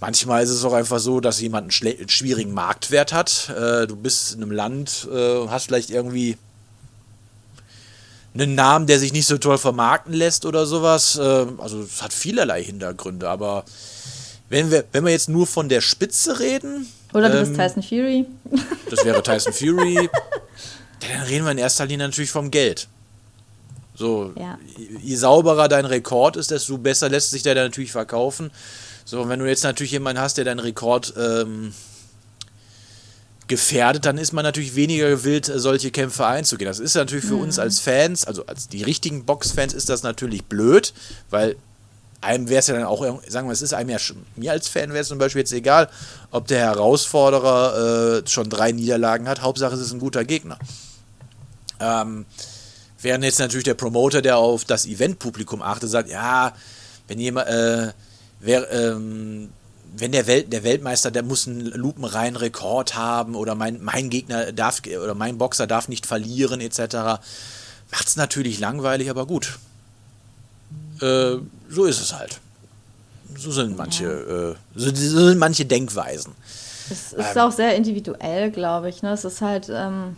Manchmal 0.00 0.44
ist 0.44 0.50
es 0.50 0.64
auch 0.64 0.74
einfach 0.74 1.00
so, 1.00 1.20
dass 1.20 1.40
jemand 1.40 1.82
einen, 1.82 1.98
einen 1.98 2.08
schwierigen 2.08 2.52
Marktwert 2.52 3.12
hat. 3.12 3.48
Äh, 3.50 3.86
du 3.86 3.96
bist 3.96 4.34
in 4.34 4.42
einem 4.42 4.52
Land 4.52 5.08
äh, 5.10 5.38
und 5.38 5.50
hast 5.50 5.66
vielleicht 5.66 5.90
irgendwie 5.90 6.36
einen 8.34 8.54
Namen, 8.54 8.86
der 8.86 9.00
sich 9.00 9.12
nicht 9.12 9.26
so 9.26 9.38
toll 9.38 9.58
vermarkten 9.58 10.14
lässt 10.14 10.46
oder 10.46 10.66
sowas. 10.66 11.16
Äh, 11.16 11.46
also 11.58 11.82
es 11.82 12.00
hat 12.00 12.12
vielerlei 12.12 12.62
Hintergründe, 12.62 13.28
aber 13.28 13.64
wenn 14.48 14.70
wir, 14.70 14.84
wenn 14.92 15.04
wir 15.04 15.12
jetzt 15.12 15.28
nur 15.28 15.46
von 15.46 15.68
der 15.68 15.80
Spitze 15.80 16.40
reden. 16.40 16.86
Oder 17.12 17.28
du 17.30 17.38
ähm, 17.38 17.44
bist 17.44 17.60
Tyson 17.60 17.82
Fury. 17.82 18.26
Das 18.90 19.04
wäre 19.04 19.22
Tyson 19.22 19.52
Fury. 19.54 20.08
dann 21.00 21.22
reden 21.22 21.44
wir 21.44 21.52
in 21.52 21.58
erster 21.58 21.86
Linie 21.86 22.06
natürlich 22.06 22.30
vom 22.30 22.50
Geld. 22.50 22.88
So, 23.94 24.32
ja. 24.38 24.58
je 25.02 25.16
sauberer 25.16 25.68
dein 25.68 25.84
Rekord 25.84 26.36
ist, 26.36 26.52
desto 26.52 26.78
besser 26.78 27.08
lässt 27.08 27.32
sich 27.32 27.42
der 27.42 27.56
dann 27.56 27.66
natürlich 27.66 27.90
verkaufen. 27.90 28.50
So, 29.04 29.22
und 29.22 29.28
wenn 29.28 29.40
du 29.40 29.46
jetzt 29.46 29.64
natürlich 29.64 29.92
jemanden 29.92 30.22
hast, 30.22 30.36
der 30.38 30.44
deinen 30.44 30.60
Rekord 30.60 31.14
ähm, 31.16 31.72
gefährdet, 33.48 34.04
dann 34.04 34.18
ist 34.18 34.32
man 34.32 34.44
natürlich 34.44 34.76
weniger 34.76 35.08
gewillt, 35.08 35.50
solche 35.52 35.90
Kämpfe 35.90 36.26
einzugehen. 36.26 36.68
Das 36.68 36.78
ist 36.78 36.94
natürlich 36.94 37.24
für 37.24 37.34
mhm. 37.34 37.42
uns 37.42 37.58
als 37.58 37.80
Fans, 37.80 38.24
also 38.24 38.46
als 38.46 38.68
die 38.68 38.84
richtigen 38.84 39.24
Boxfans, 39.24 39.74
ist 39.74 39.88
das 39.88 40.04
natürlich 40.04 40.44
blöd, 40.44 40.92
weil 41.30 41.56
einem 42.20 42.48
wäre 42.48 42.58
es 42.60 42.66
ja 42.66 42.74
dann 42.74 42.84
auch, 42.84 43.04
sagen 43.28 43.48
wir, 43.48 43.52
es 43.52 43.62
ist 43.62 43.74
einem 43.74 43.90
ja 43.90 43.98
mir 44.36 44.52
als 44.52 44.68
Fan 44.68 44.90
wäre 44.90 45.02
es 45.02 45.08
zum 45.08 45.18
Beispiel 45.18 45.40
jetzt 45.40 45.52
egal, 45.52 45.88
ob 46.30 46.48
der 46.48 46.60
Herausforderer 46.60 48.22
äh, 48.24 48.28
schon 48.28 48.50
drei 48.50 48.72
Niederlagen 48.72 49.28
hat. 49.28 49.42
Hauptsache, 49.42 49.74
es 49.74 49.80
ist 49.80 49.92
ein 49.92 50.00
guter 50.00 50.24
Gegner. 50.24 50.58
Ähm, 51.80 52.26
während 53.00 53.24
jetzt 53.24 53.38
natürlich 53.38 53.64
der 53.64 53.74
Promoter, 53.74 54.20
der 54.20 54.38
auf 54.38 54.64
das 54.64 54.86
Eventpublikum 54.86 55.62
achtet, 55.62 55.90
sagt, 55.90 56.10
ja, 56.10 56.54
wenn 57.06 57.20
jemand, 57.20 57.48
äh, 57.48 57.92
wer, 58.40 58.70
ähm, 58.72 59.50
wenn 59.96 60.12
der, 60.12 60.26
Welt, 60.26 60.52
der 60.52 60.64
Weltmeister, 60.64 61.12
der 61.12 61.22
muss 61.22 61.46
einen 61.46 61.66
lupenreinen 61.66 62.36
Rekord 62.36 62.96
haben 62.96 63.36
oder 63.36 63.54
mein, 63.54 63.82
mein 63.82 64.10
Gegner 64.10 64.52
darf 64.52 64.82
oder 64.86 65.14
mein 65.14 65.38
Boxer 65.38 65.66
darf 65.68 65.88
nicht 65.88 66.04
verlieren 66.04 66.60
etc. 66.60 67.20
Macht 67.90 68.08
es 68.08 68.16
natürlich 68.16 68.58
langweilig, 68.58 69.08
aber 69.08 69.24
gut. 69.26 69.58
Äh, 71.00 71.36
so 71.68 71.84
ist 71.84 72.00
es 72.00 72.12
halt. 72.12 72.40
So 73.36 73.50
sind 73.50 73.76
manche, 73.76 74.04
ja. 74.04 74.50
äh, 74.50 74.54
so, 74.74 74.94
so, 74.94 75.26
sind 75.28 75.38
manche 75.38 75.64
Denkweisen. 75.64 76.34
Es 76.90 77.12
ist 77.12 77.36
ähm, 77.36 77.42
auch 77.42 77.52
sehr 77.52 77.76
individuell, 77.76 78.50
glaube 78.50 78.88
ich. 78.88 79.02
Ne? 79.02 79.12
Es 79.12 79.24
ist 79.24 79.42
halt, 79.42 79.68
ähm, 79.70 80.16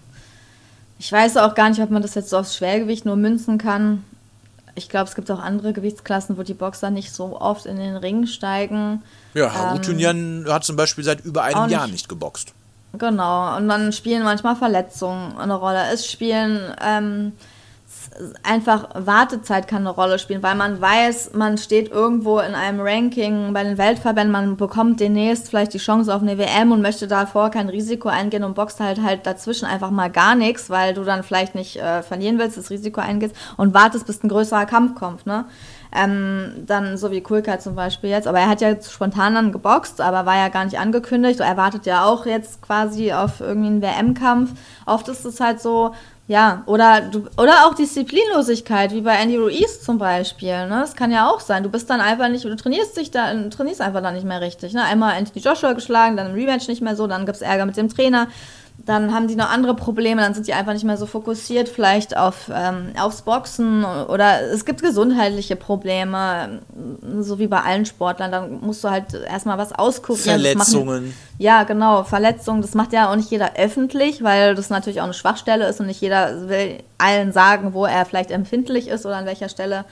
ich 0.99 1.11
weiß 1.11 1.37
auch 1.39 1.55
gar 1.55 1.69
nicht, 1.69 1.81
ob 1.81 1.91
man 1.91 2.03
das 2.03 2.15
jetzt 2.15 2.31
so 2.31 2.39
aufs 2.39 2.57
Schwergewicht 2.57 3.05
nur 3.05 3.17
münzen 3.17 3.59
kann. 3.59 4.05
Ich 4.77 4.89
glaube, 4.89 5.09
es 5.09 5.17
gibt 5.17 5.31
auch 5.31 5.41
andere 5.41 5.73
Gewichtsklassen, 5.73 6.39
wo 6.39 6.43
die 6.43 6.55
Boxer 6.55 6.91
nicht 6.91 7.13
so 7.13 7.41
oft 7.41 7.67
in 7.67 7.77
den 7.77 7.97
Ring 7.97 8.27
steigen. 8.27 9.03
Ja, 9.35 9.53
Harutunian 9.53 10.45
ähm, 10.47 10.53
hat 10.53 10.65
zum 10.65 10.77
Beispiel 10.77 11.03
seit 11.03 11.25
über 11.25 11.43
einem 11.43 11.65
nicht, 11.65 11.73
Jahr 11.73 11.89
nicht 11.89 12.09
geboxt. 12.09 12.53
Genau, 12.99 13.57
und 13.57 13.69
dann 13.69 13.93
spielen 13.93 14.23
manchmal 14.23 14.57
Verletzungen 14.57 15.37
eine 15.37 15.55
Rolle. 15.55 15.91
Es 15.93 16.11
spielen 16.11 16.75
ähm, 16.81 17.33
einfach 18.43 18.89
Wartezeit 18.95 19.69
kann 19.69 19.87
eine 19.87 19.91
Rolle 19.91 20.19
spielen, 20.19 20.43
weil 20.43 20.55
man 20.55 20.81
weiß, 20.81 21.33
man 21.35 21.59
steht 21.59 21.91
irgendwo 21.91 22.39
in 22.41 22.55
einem 22.55 22.81
Ranking 22.81 23.53
bei 23.53 23.63
den 23.63 23.79
Weltverbänden, 23.79 24.33
man 24.33 24.57
bekommt 24.57 25.01
demnächst 25.01 25.49
vielleicht 25.49 25.75
die 25.75 25.79
Chance 25.79 26.15
auf 26.15 26.21
eine 26.21 26.37
WM 26.37 26.73
und 26.73 26.83
möchte 26.83 27.07
davor 27.07 27.51
kein 27.51 27.69
Risiko 27.69 28.09
eingehen 28.09 28.45
und 28.45 28.55
boxt 28.55 28.81
halt 28.81 29.03
halt 29.03 29.27
dazwischen 29.27 29.67
einfach 29.67 29.91
mal 29.91 30.11
gar 30.11 30.35
nichts, 30.35 30.71
weil 30.71 30.93
du 30.93 31.05
dann 31.05 31.23
vielleicht 31.23 31.55
nicht 31.55 31.77
äh, 31.77 32.03
verlieren 32.03 32.39
willst, 32.39 32.57
das 32.57 32.71
Risiko 32.71 33.01
eingehst 33.01 33.35
und 33.57 33.75
wartest, 33.75 34.07
bis 34.07 34.23
ein 34.23 34.29
größerer 34.29 34.67
Kampf 34.67 34.99
kommt, 34.99 35.27
ne? 35.27 35.47
Ähm, 35.93 36.53
dann 36.67 36.97
so 36.97 37.11
wie 37.11 37.21
Kulka 37.21 37.59
zum 37.59 37.75
Beispiel 37.75 38.11
jetzt, 38.11 38.29
aber 38.29 38.39
er 38.39 38.49
hat 38.49 38.61
ja 38.61 38.81
spontan 38.81 39.35
dann 39.35 39.51
geboxt, 39.51 40.01
aber 40.01 40.25
war 40.25 40.37
ja 40.37 40.49
gar 40.49 40.65
nicht 40.65 40.79
angekündigt. 40.79 41.41
Er 41.41 41.57
wartet 41.57 41.85
ja 41.85 42.05
auch 42.05 42.27
jetzt 42.27 42.63
quasi 42.63 43.13
auf 43.13 43.41
irgendwie 43.41 43.67
einen 43.71 43.83
WM-Kampf. 43.83 44.53
Oft 44.87 45.09
ist 45.09 45.25
es 45.25 45.41
halt 45.41 45.61
so, 45.61 45.93
ja, 46.31 46.63
oder, 46.67 47.01
du, 47.01 47.25
oder 47.37 47.67
auch 47.67 47.75
Disziplinlosigkeit, 47.75 48.93
wie 48.93 49.01
bei 49.01 49.17
Andy 49.17 49.37
Ruiz 49.37 49.83
zum 49.83 49.99
Beispiel. 49.99 50.69
Ne? 50.69 50.79
Das 50.81 50.95
kann 50.95 51.11
ja 51.11 51.29
auch 51.29 51.41
sein. 51.41 51.65
Du 51.65 51.71
bist 51.71 51.91
dann 51.91 52.01
einfach 52.01 52.29
nicht, 52.29 52.45
du 52.45 52.55
trainierst 52.55 52.97
dich 52.97 53.11
da, 53.11 53.35
trainierst 53.49 53.81
einfach 53.81 54.01
dann 54.01 54.15
nicht 54.15 54.25
mehr 54.25 54.41
richtig. 54.41 54.73
Ne? 54.73 54.85
Einmal 54.85 55.17
Anthony 55.17 55.45
Joshua 55.45 55.73
geschlagen, 55.73 56.17
dann 56.17 56.29
im 56.29 56.35
Rematch 56.35 56.69
nicht 56.69 56.83
mehr 56.83 56.95
so, 56.95 57.09
dann 57.09 57.27
gibt 57.27 57.35
es 57.35 57.43
Ärger 57.43 57.67
mit 57.67 57.77
dem 57.77 57.89
Trainer 57.89 58.29
dann 58.87 59.15
haben 59.15 59.29
die 59.29 59.37
noch 59.37 59.51
andere 59.51 59.75
Probleme, 59.75 60.23
dann 60.23 60.35
sind 60.35 60.47
die 60.47 60.55
einfach 60.55 60.73
nicht 60.73 60.85
mehr 60.85 60.97
so 60.97 61.07
fokussiert, 61.07 61.69
vielleicht 61.69 62.17
auf, 62.17 62.51
ähm, 62.53 62.93
aufs 62.99 63.23
Boxen 63.23 63.85
oder 63.85 64.43
es 64.43 64.65
gibt 64.65 64.83
gesundheitliche 64.83 65.57
Probleme, 65.57 66.61
so 67.21 67.39
wie 67.39 67.47
bei 67.47 67.61
allen 67.61 67.87
Sportlern. 67.87 68.33
Dann 68.33 68.61
musst 68.61 68.83
du 68.85 68.91
halt 68.91 69.15
erstmal 69.15 69.59
was 69.59 69.73
ausgucken. 69.73 70.23
Verletzungen. 70.23 71.05
Machen, 71.05 71.15
ja, 71.39 71.65
genau, 71.65 72.05
Verletzungen. 72.05 72.63
Das 72.63 72.75
macht 72.75 72.93
ja 72.93 73.11
auch 73.11 73.17
nicht 73.17 73.31
jeder 73.31 73.57
öffentlich, 73.57 74.23
weil 74.23 74.55
das 74.55 74.71
natürlich 74.71 75.01
auch 75.01 75.05
eine 75.05 75.15
Schwachstelle 75.15 75.69
ist 75.69 75.81
und 75.81 75.87
nicht 75.87 76.01
jeder 76.01 76.49
will 76.49 76.79
allen 76.99 77.33
sagen, 77.33 77.75
wo 77.75 77.87
er 77.87 78.07
vielleicht 78.07 78.31
empfindlich 78.31 78.89
ist 78.89 79.05
oder 79.07 79.17
an 79.17 79.27
welcher 79.27 79.49
Stelle 79.49 79.85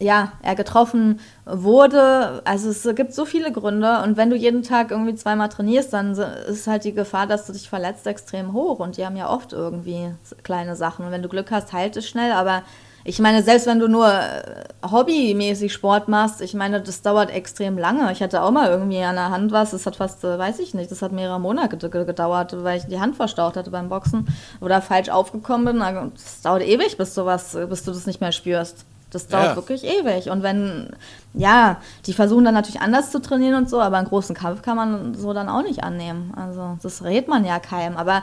ja, 0.00 0.32
er 0.42 0.54
getroffen 0.54 1.20
wurde. 1.44 2.42
Also 2.44 2.70
es 2.70 2.88
gibt 2.96 3.14
so 3.14 3.24
viele 3.24 3.52
Gründe 3.52 4.02
und 4.02 4.16
wenn 4.16 4.30
du 4.30 4.36
jeden 4.36 4.62
Tag 4.62 4.90
irgendwie 4.90 5.14
zweimal 5.14 5.48
trainierst, 5.48 5.92
dann 5.92 6.12
ist 6.12 6.66
halt 6.66 6.84
die 6.84 6.94
Gefahr, 6.94 7.26
dass 7.26 7.46
du 7.46 7.52
dich 7.52 7.68
verletzt, 7.68 8.06
extrem 8.06 8.52
hoch 8.52 8.78
und 8.78 8.96
die 8.96 9.06
haben 9.06 9.16
ja 9.16 9.30
oft 9.30 9.52
irgendwie 9.52 10.14
kleine 10.42 10.76
Sachen. 10.76 11.04
Und 11.04 11.12
wenn 11.12 11.22
du 11.22 11.28
Glück 11.28 11.50
hast, 11.50 11.72
heilt 11.72 11.96
es 11.96 12.08
schnell, 12.08 12.32
aber 12.32 12.62
ich 13.04 13.18
meine, 13.18 13.42
selbst 13.42 13.66
wenn 13.66 13.80
du 13.80 13.88
nur 13.88 14.08
äh, 14.08 14.64
hobbymäßig 14.88 15.72
Sport 15.72 16.06
machst, 16.06 16.40
ich 16.40 16.54
meine, 16.54 16.80
das 16.80 17.02
dauert 17.02 17.30
extrem 17.30 17.76
lange. 17.76 18.12
Ich 18.12 18.22
hatte 18.22 18.42
auch 18.42 18.52
mal 18.52 18.70
irgendwie 18.70 19.02
an 19.02 19.16
der 19.16 19.30
Hand 19.30 19.50
was, 19.50 19.72
das 19.72 19.86
hat 19.86 19.96
fast, 19.96 20.22
äh, 20.22 20.38
weiß 20.38 20.60
ich 20.60 20.72
nicht, 20.72 20.90
das 20.90 21.02
hat 21.02 21.10
mehrere 21.10 21.40
Monate 21.40 21.76
gedauert, 21.90 22.54
weil 22.62 22.78
ich 22.78 22.84
die 22.84 23.00
Hand 23.00 23.16
verstaucht 23.16 23.56
hatte 23.56 23.70
beim 23.70 23.88
Boxen 23.88 24.28
oder 24.60 24.80
falsch 24.80 25.08
aufgekommen 25.08 25.66
bin. 25.66 26.12
Das 26.14 26.42
dauert 26.42 26.62
ewig, 26.62 26.96
bis 26.96 27.14
du 27.14 27.24
was, 27.24 27.58
bis 27.68 27.82
du 27.82 27.90
das 27.90 28.06
nicht 28.06 28.20
mehr 28.20 28.32
spürst. 28.32 28.86
Das 29.12 29.28
dauert 29.28 29.48
ja. 29.48 29.56
wirklich 29.56 29.84
ewig. 29.84 30.30
Und 30.30 30.42
wenn, 30.42 30.88
ja, 31.34 31.76
die 32.06 32.14
versuchen 32.14 32.46
dann 32.46 32.54
natürlich 32.54 32.80
anders 32.80 33.10
zu 33.10 33.20
trainieren 33.20 33.54
und 33.56 33.68
so, 33.68 33.80
aber 33.80 33.98
einen 33.98 34.08
großen 34.08 34.34
Kampf 34.34 34.62
kann 34.62 34.76
man 34.76 35.14
so 35.14 35.34
dann 35.34 35.50
auch 35.50 35.62
nicht 35.62 35.84
annehmen. 35.84 36.32
Also 36.34 36.78
das 36.82 37.04
rät 37.04 37.28
man 37.28 37.44
ja 37.44 37.60
keinem. 37.60 37.98
Aber 37.98 38.22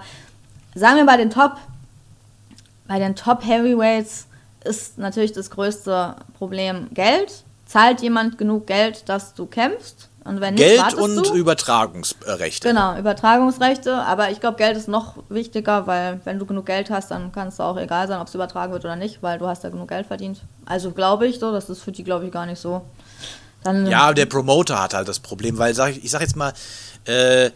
sagen 0.74 0.98
wir 0.98 1.06
bei 1.06 1.18
den 1.18 1.30
Top, 1.30 1.58
bei 2.88 2.98
den 2.98 3.16
Top 3.16 3.46
Heavyweights 3.46 4.26
ist 4.64 4.98
natürlich 4.98 5.32
das 5.32 5.52
größte 5.52 6.16
Problem 6.38 6.88
Geld. 6.92 7.44
Zahlt 7.66 8.02
jemand 8.02 8.40
genug 8.40 8.66
Geld, 8.66 9.08
dass 9.08 9.36
du 9.36 9.46
kämpfst? 9.46 10.09
Und 10.30 10.42
wenn 10.42 10.54
nicht, 10.54 10.64
Geld 10.64 10.94
und 10.94 11.16
du. 11.16 11.34
Übertragungsrechte. 11.34 12.68
Genau, 12.68 12.96
Übertragungsrechte. 13.00 13.96
Aber 13.96 14.30
ich 14.30 14.40
glaube, 14.40 14.58
Geld 14.58 14.78
ist 14.78 14.88
noch 14.88 15.16
wichtiger, 15.28 15.88
weil 15.88 16.22
wenn 16.24 16.38
du 16.38 16.46
genug 16.46 16.68
Geld 16.68 16.92
hast, 16.92 17.10
dann 17.10 17.32
kann 17.32 17.48
es 17.48 17.60
auch 17.60 17.78
egal 17.78 18.08
sein, 18.08 18.22
ob 18.22 18.28
es 18.28 18.36
übertragen 18.36 18.72
wird 18.72 18.86
oder 18.86 18.96
nicht, 18.96 19.24
weil 19.24 19.40
du 19.40 19.48
hast 19.48 19.64
ja 19.64 19.72
genug 19.72 19.88
Geld 19.88 20.06
verdient. 20.06 20.42
Also 20.68 20.92
glaube 20.92 21.26
ich 21.26 21.40
so, 21.40 21.52
das 21.52 21.68
ist 21.72 21.82
für 21.82 21.92
die, 21.92 22.04
glaube 22.04 22.28
ich, 22.28 22.32
gar 22.32 22.46
nicht 22.46 22.60
so. 22.60 22.84
Dann, 23.64 23.88
ja, 23.88 24.14
der 24.14 24.28
Promoter 24.28 24.80
hat 24.80 24.94
halt 24.94 25.08
das 25.08 25.20
Problem, 25.20 25.58
weil 25.58 25.74
sag 25.74 25.90
ich, 25.90 26.04
ich 26.04 26.12
sag 26.12 26.22
jetzt 26.22 26.36
mal, 26.36 26.54
äh, 27.06 27.50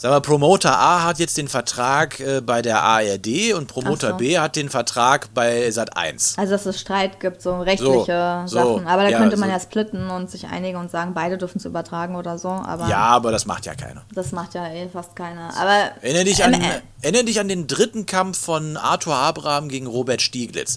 Sag 0.00 0.12
mal, 0.12 0.20
Promoter 0.20 0.78
A 0.78 1.02
hat 1.02 1.18
jetzt 1.18 1.36
den 1.38 1.48
Vertrag 1.48 2.20
äh, 2.20 2.40
bei 2.40 2.62
der 2.62 2.84
ARD 2.84 3.52
und 3.56 3.66
Promoter 3.66 4.10
so. 4.10 4.16
B 4.18 4.38
hat 4.38 4.54
den 4.54 4.70
Vertrag 4.70 5.34
bei 5.34 5.68
Sat 5.72 5.96
1. 5.96 6.38
Also 6.38 6.52
dass 6.52 6.66
es 6.66 6.78
Streit 6.78 7.18
gibt, 7.18 7.42
so 7.42 7.60
rechtliche 7.60 8.44
so, 8.46 8.76
Sachen. 8.76 8.86
aber 8.86 9.02
da 9.02 9.08
ja, 9.08 9.18
könnte 9.18 9.36
man 9.36 9.48
so. 9.48 9.54
ja 9.54 9.60
splitten 9.60 10.08
und 10.08 10.30
sich 10.30 10.46
einigen 10.46 10.78
und 10.78 10.88
sagen, 10.88 11.14
beide 11.14 11.36
dürfen 11.36 11.58
es 11.58 11.64
übertragen 11.64 12.14
oder 12.14 12.38
so. 12.38 12.48
Aber 12.48 12.86
ja, 12.88 12.98
aber 12.98 13.32
das 13.32 13.44
macht 13.44 13.66
ja 13.66 13.74
keiner. 13.74 14.02
Das 14.14 14.30
macht 14.30 14.54
ja 14.54 14.68
eh 14.68 14.88
fast 14.88 15.16
keiner. 15.16 15.50
Aber 15.58 15.90
erinnere 16.00 16.22
dich, 16.22 16.44
an, 16.44 16.54
äh, 16.54 16.80
erinnere 17.02 17.24
dich 17.24 17.40
an 17.40 17.48
den 17.48 17.66
dritten 17.66 18.06
Kampf 18.06 18.38
von 18.38 18.76
Arthur 18.76 19.16
Abraham 19.16 19.68
gegen 19.68 19.88
Robert 19.88 20.22
Stieglitz. 20.22 20.76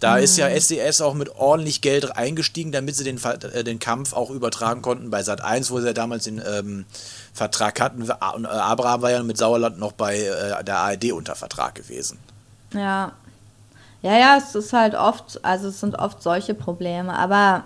Da 0.00 0.16
mhm. 0.16 0.22
ist 0.22 0.38
ja 0.38 0.48
SES 0.58 1.02
auch 1.02 1.14
mit 1.14 1.36
ordentlich 1.36 1.82
Geld 1.82 2.16
eingestiegen, 2.16 2.72
damit 2.72 2.96
sie 2.96 3.04
den, 3.04 3.20
äh, 3.22 3.62
den 3.62 3.78
Kampf 3.78 4.14
auch 4.14 4.30
übertragen 4.30 4.82
konnten 4.82 5.10
bei 5.10 5.22
Sat 5.22 5.42
1, 5.42 5.70
wo 5.70 5.78
sie 5.78 5.86
ja 5.86 5.92
damals 5.92 6.24
den 6.24 6.42
ähm, 6.44 6.86
Vertrag 7.34 7.80
hatten. 7.80 8.02
Und 8.02 8.44
äh, 8.44 8.48
Abraham 8.48 9.02
war 9.02 9.10
ja 9.10 9.22
mit 9.22 9.36
Sauerland 9.36 9.78
noch 9.78 9.92
bei 9.92 10.18
äh, 10.18 10.64
der 10.64 10.78
ARD 10.78 11.12
unter 11.12 11.36
Vertrag 11.36 11.74
gewesen. 11.74 12.18
Ja. 12.72 13.12
Ja, 14.02 14.16
ja, 14.16 14.38
es 14.38 14.54
ist 14.54 14.72
halt 14.72 14.94
oft, 14.94 15.44
also 15.44 15.68
es 15.68 15.80
sind 15.80 15.94
oft 15.94 16.22
solche 16.22 16.54
Probleme, 16.54 17.14
aber 17.14 17.64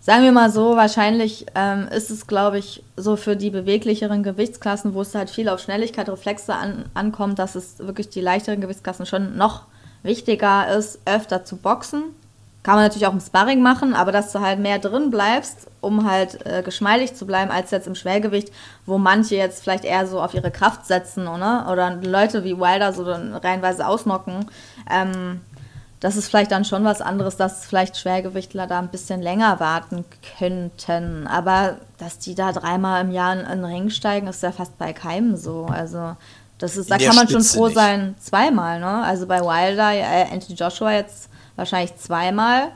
sagen 0.00 0.22
wir 0.22 0.32
mal 0.32 0.50
so, 0.50 0.76
wahrscheinlich 0.76 1.46
ähm, 1.54 1.88
ist 1.88 2.10
es, 2.10 2.26
glaube 2.26 2.58
ich, 2.58 2.82
so 2.96 3.16
für 3.16 3.36
die 3.36 3.48
beweglicheren 3.48 4.22
Gewichtsklassen, 4.22 4.92
wo 4.92 5.00
es 5.00 5.14
halt 5.14 5.30
viel 5.30 5.48
auf 5.48 5.60
Schnelligkeit, 5.60 6.10
Reflexe 6.10 6.54
an, 6.54 6.84
ankommt, 6.92 7.38
dass 7.38 7.54
es 7.54 7.78
wirklich 7.78 8.10
die 8.10 8.20
leichteren 8.20 8.60
Gewichtsklassen 8.60 9.06
schon 9.06 9.38
noch 9.38 9.62
wichtiger 10.06 10.68
ist, 10.68 11.00
öfter 11.04 11.44
zu 11.44 11.56
boxen. 11.56 12.04
Kann 12.62 12.74
man 12.74 12.84
natürlich 12.84 13.06
auch 13.06 13.12
im 13.12 13.20
Sparring 13.20 13.62
machen, 13.62 13.94
aber 13.94 14.10
dass 14.10 14.32
du 14.32 14.40
halt 14.40 14.58
mehr 14.58 14.80
drin 14.80 15.10
bleibst, 15.10 15.68
um 15.80 16.10
halt 16.10 16.44
äh, 16.44 16.62
geschmeidig 16.64 17.14
zu 17.14 17.24
bleiben, 17.24 17.52
als 17.52 17.70
jetzt 17.70 17.86
im 17.86 17.94
Schwergewicht, 17.94 18.50
wo 18.86 18.98
manche 18.98 19.36
jetzt 19.36 19.62
vielleicht 19.62 19.84
eher 19.84 20.06
so 20.08 20.20
auf 20.20 20.34
ihre 20.34 20.50
Kraft 20.50 20.84
setzen, 20.84 21.28
oder? 21.28 21.68
Oder 21.70 21.94
Leute 22.02 22.42
wie 22.42 22.58
Wilder 22.58 22.92
so 22.92 23.04
dann 23.04 23.34
reinweise 23.34 23.86
ausnocken. 23.86 24.46
Ähm, 24.90 25.42
das 26.00 26.16
ist 26.16 26.28
vielleicht 26.28 26.50
dann 26.50 26.64
schon 26.64 26.84
was 26.84 27.00
anderes, 27.00 27.36
dass 27.36 27.64
vielleicht 27.64 27.96
Schwergewichtler 27.96 28.66
da 28.66 28.80
ein 28.80 28.88
bisschen 28.88 29.22
länger 29.22 29.60
warten 29.60 30.04
könnten. 30.38 31.26
Aber 31.26 31.76
dass 31.98 32.18
die 32.18 32.34
da 32.34 32.52
dreimal 32.52 33.02
im 33.02 33.12
Jahr 33.12 33.34
in 33.34 33.46
den 33.46 33.64
Ring 33.64 33.90
steigen, 33.90 34.26
ist 34.26 34.42
ja 34.42 34.52
fast 34.52 34.76
bei 34.76 34.92
keinem 34.92 35.36
so. 35.36 35.66
Also 35.66 36.16
das 36.58 36.76
ist, 36.76 36.90
da 36.90 36.98
kann 36.98 37.14
man 37.14 37.28
schon 37.28 37.42
froh 37.42 37.66
nicht. 37.66 37.74
sein, 37.74 38.14
zweimal. 38.18 38.80
Ne? 38.80 39.02
Also 39.04 39.26
bei 39.26 39.40
Wilder, 39.40 39.92
äh, 39.92 40.32
Anthony 40.32 40.54
Joshua 40.54 40.92
jetzt 40.92 41.28
wahrscheinlich 41.56 41.96
zweimal. 41.96 42.72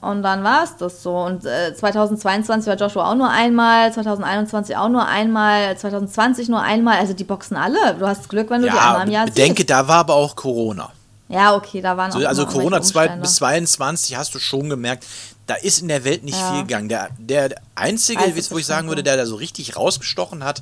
Und 0.00 0.22
dann 0.22 0.44
war 0.44 0.64
es 0.64 0.76
das 0.76 1.02
so. 1.02 1.16
Und 1.16 1.44
äh, 1.44 1.74
2022 1.74 2.68
war 2.68 2.76
Joshua 2.76 3.10
auch 3.10 3.14
nur 3.14 3.30
einmal, 3.30 3.92
2021 3.92 4.76
auch 4.76 4.88
nur 4.88 5.06
einmal, 5.06 5.76
2020 5.76 6.48
nur 6.48 6.62
einmal. 6.62 6.98
Also 6.98 7.14
die 7.14 7.24
boxen 7.24 7.56
alle. 7.56 7.94
Du 7.98 8.06
hast 8.06 8.28
Glück, 8.28 8.50
wenn 8.50 8.62
du 8.62 8.68
ja, 8.68 8.74
die 8.74 8.78
einmal 8.78 9.06
im 9.06 9.12
Jahr 9.12 9.26
siehst. 9.26 9.38
Ich 9.38 9.44
denke, 9.44 9.64
da 9.64 9.86
war 9.88 9.98
aber 9.98 10.14
auch 10.14 10.36
Corona. 10.36 10.90
Ja, 11.28 11.54
okay, 11.54 11.80
da 11.80 11.96
waren 11.96 12.12
auch 12.12 12.26
Also 12.26 12.46
Corona 12.46 12.80
2 12.80 13.08
bis 13.16 13.36
22 13.36 14.16
hast 14.16 14.34
du 14.34 14.38
schon 14.38 14.70
gemerkt, 14.70 15.04
da 15.48 15.54
ist 15.54 15.80
in 15.80 15.88
der 15.88 16.04
Welt 16.04 16.24
nicht 16.24 16.38
ja. 16.38 16.52
viel 16.52 16.62
gegangen. 16.62 16.88
Der, 16.88 17.08
der 17.18 17.60
einzige, 17.74 18.20
also 18.20 18.50
wo 18.50 18.58
ich 18.58 18.66
sagen 18.66 18.88
würde, 18.88 19.02
der 19.02 19.16
da 19.16 19.24
so 19.24 19.34
richtig 19.34 19.76
rausgestochen 19.76 20.44
hat, 20.44 20.60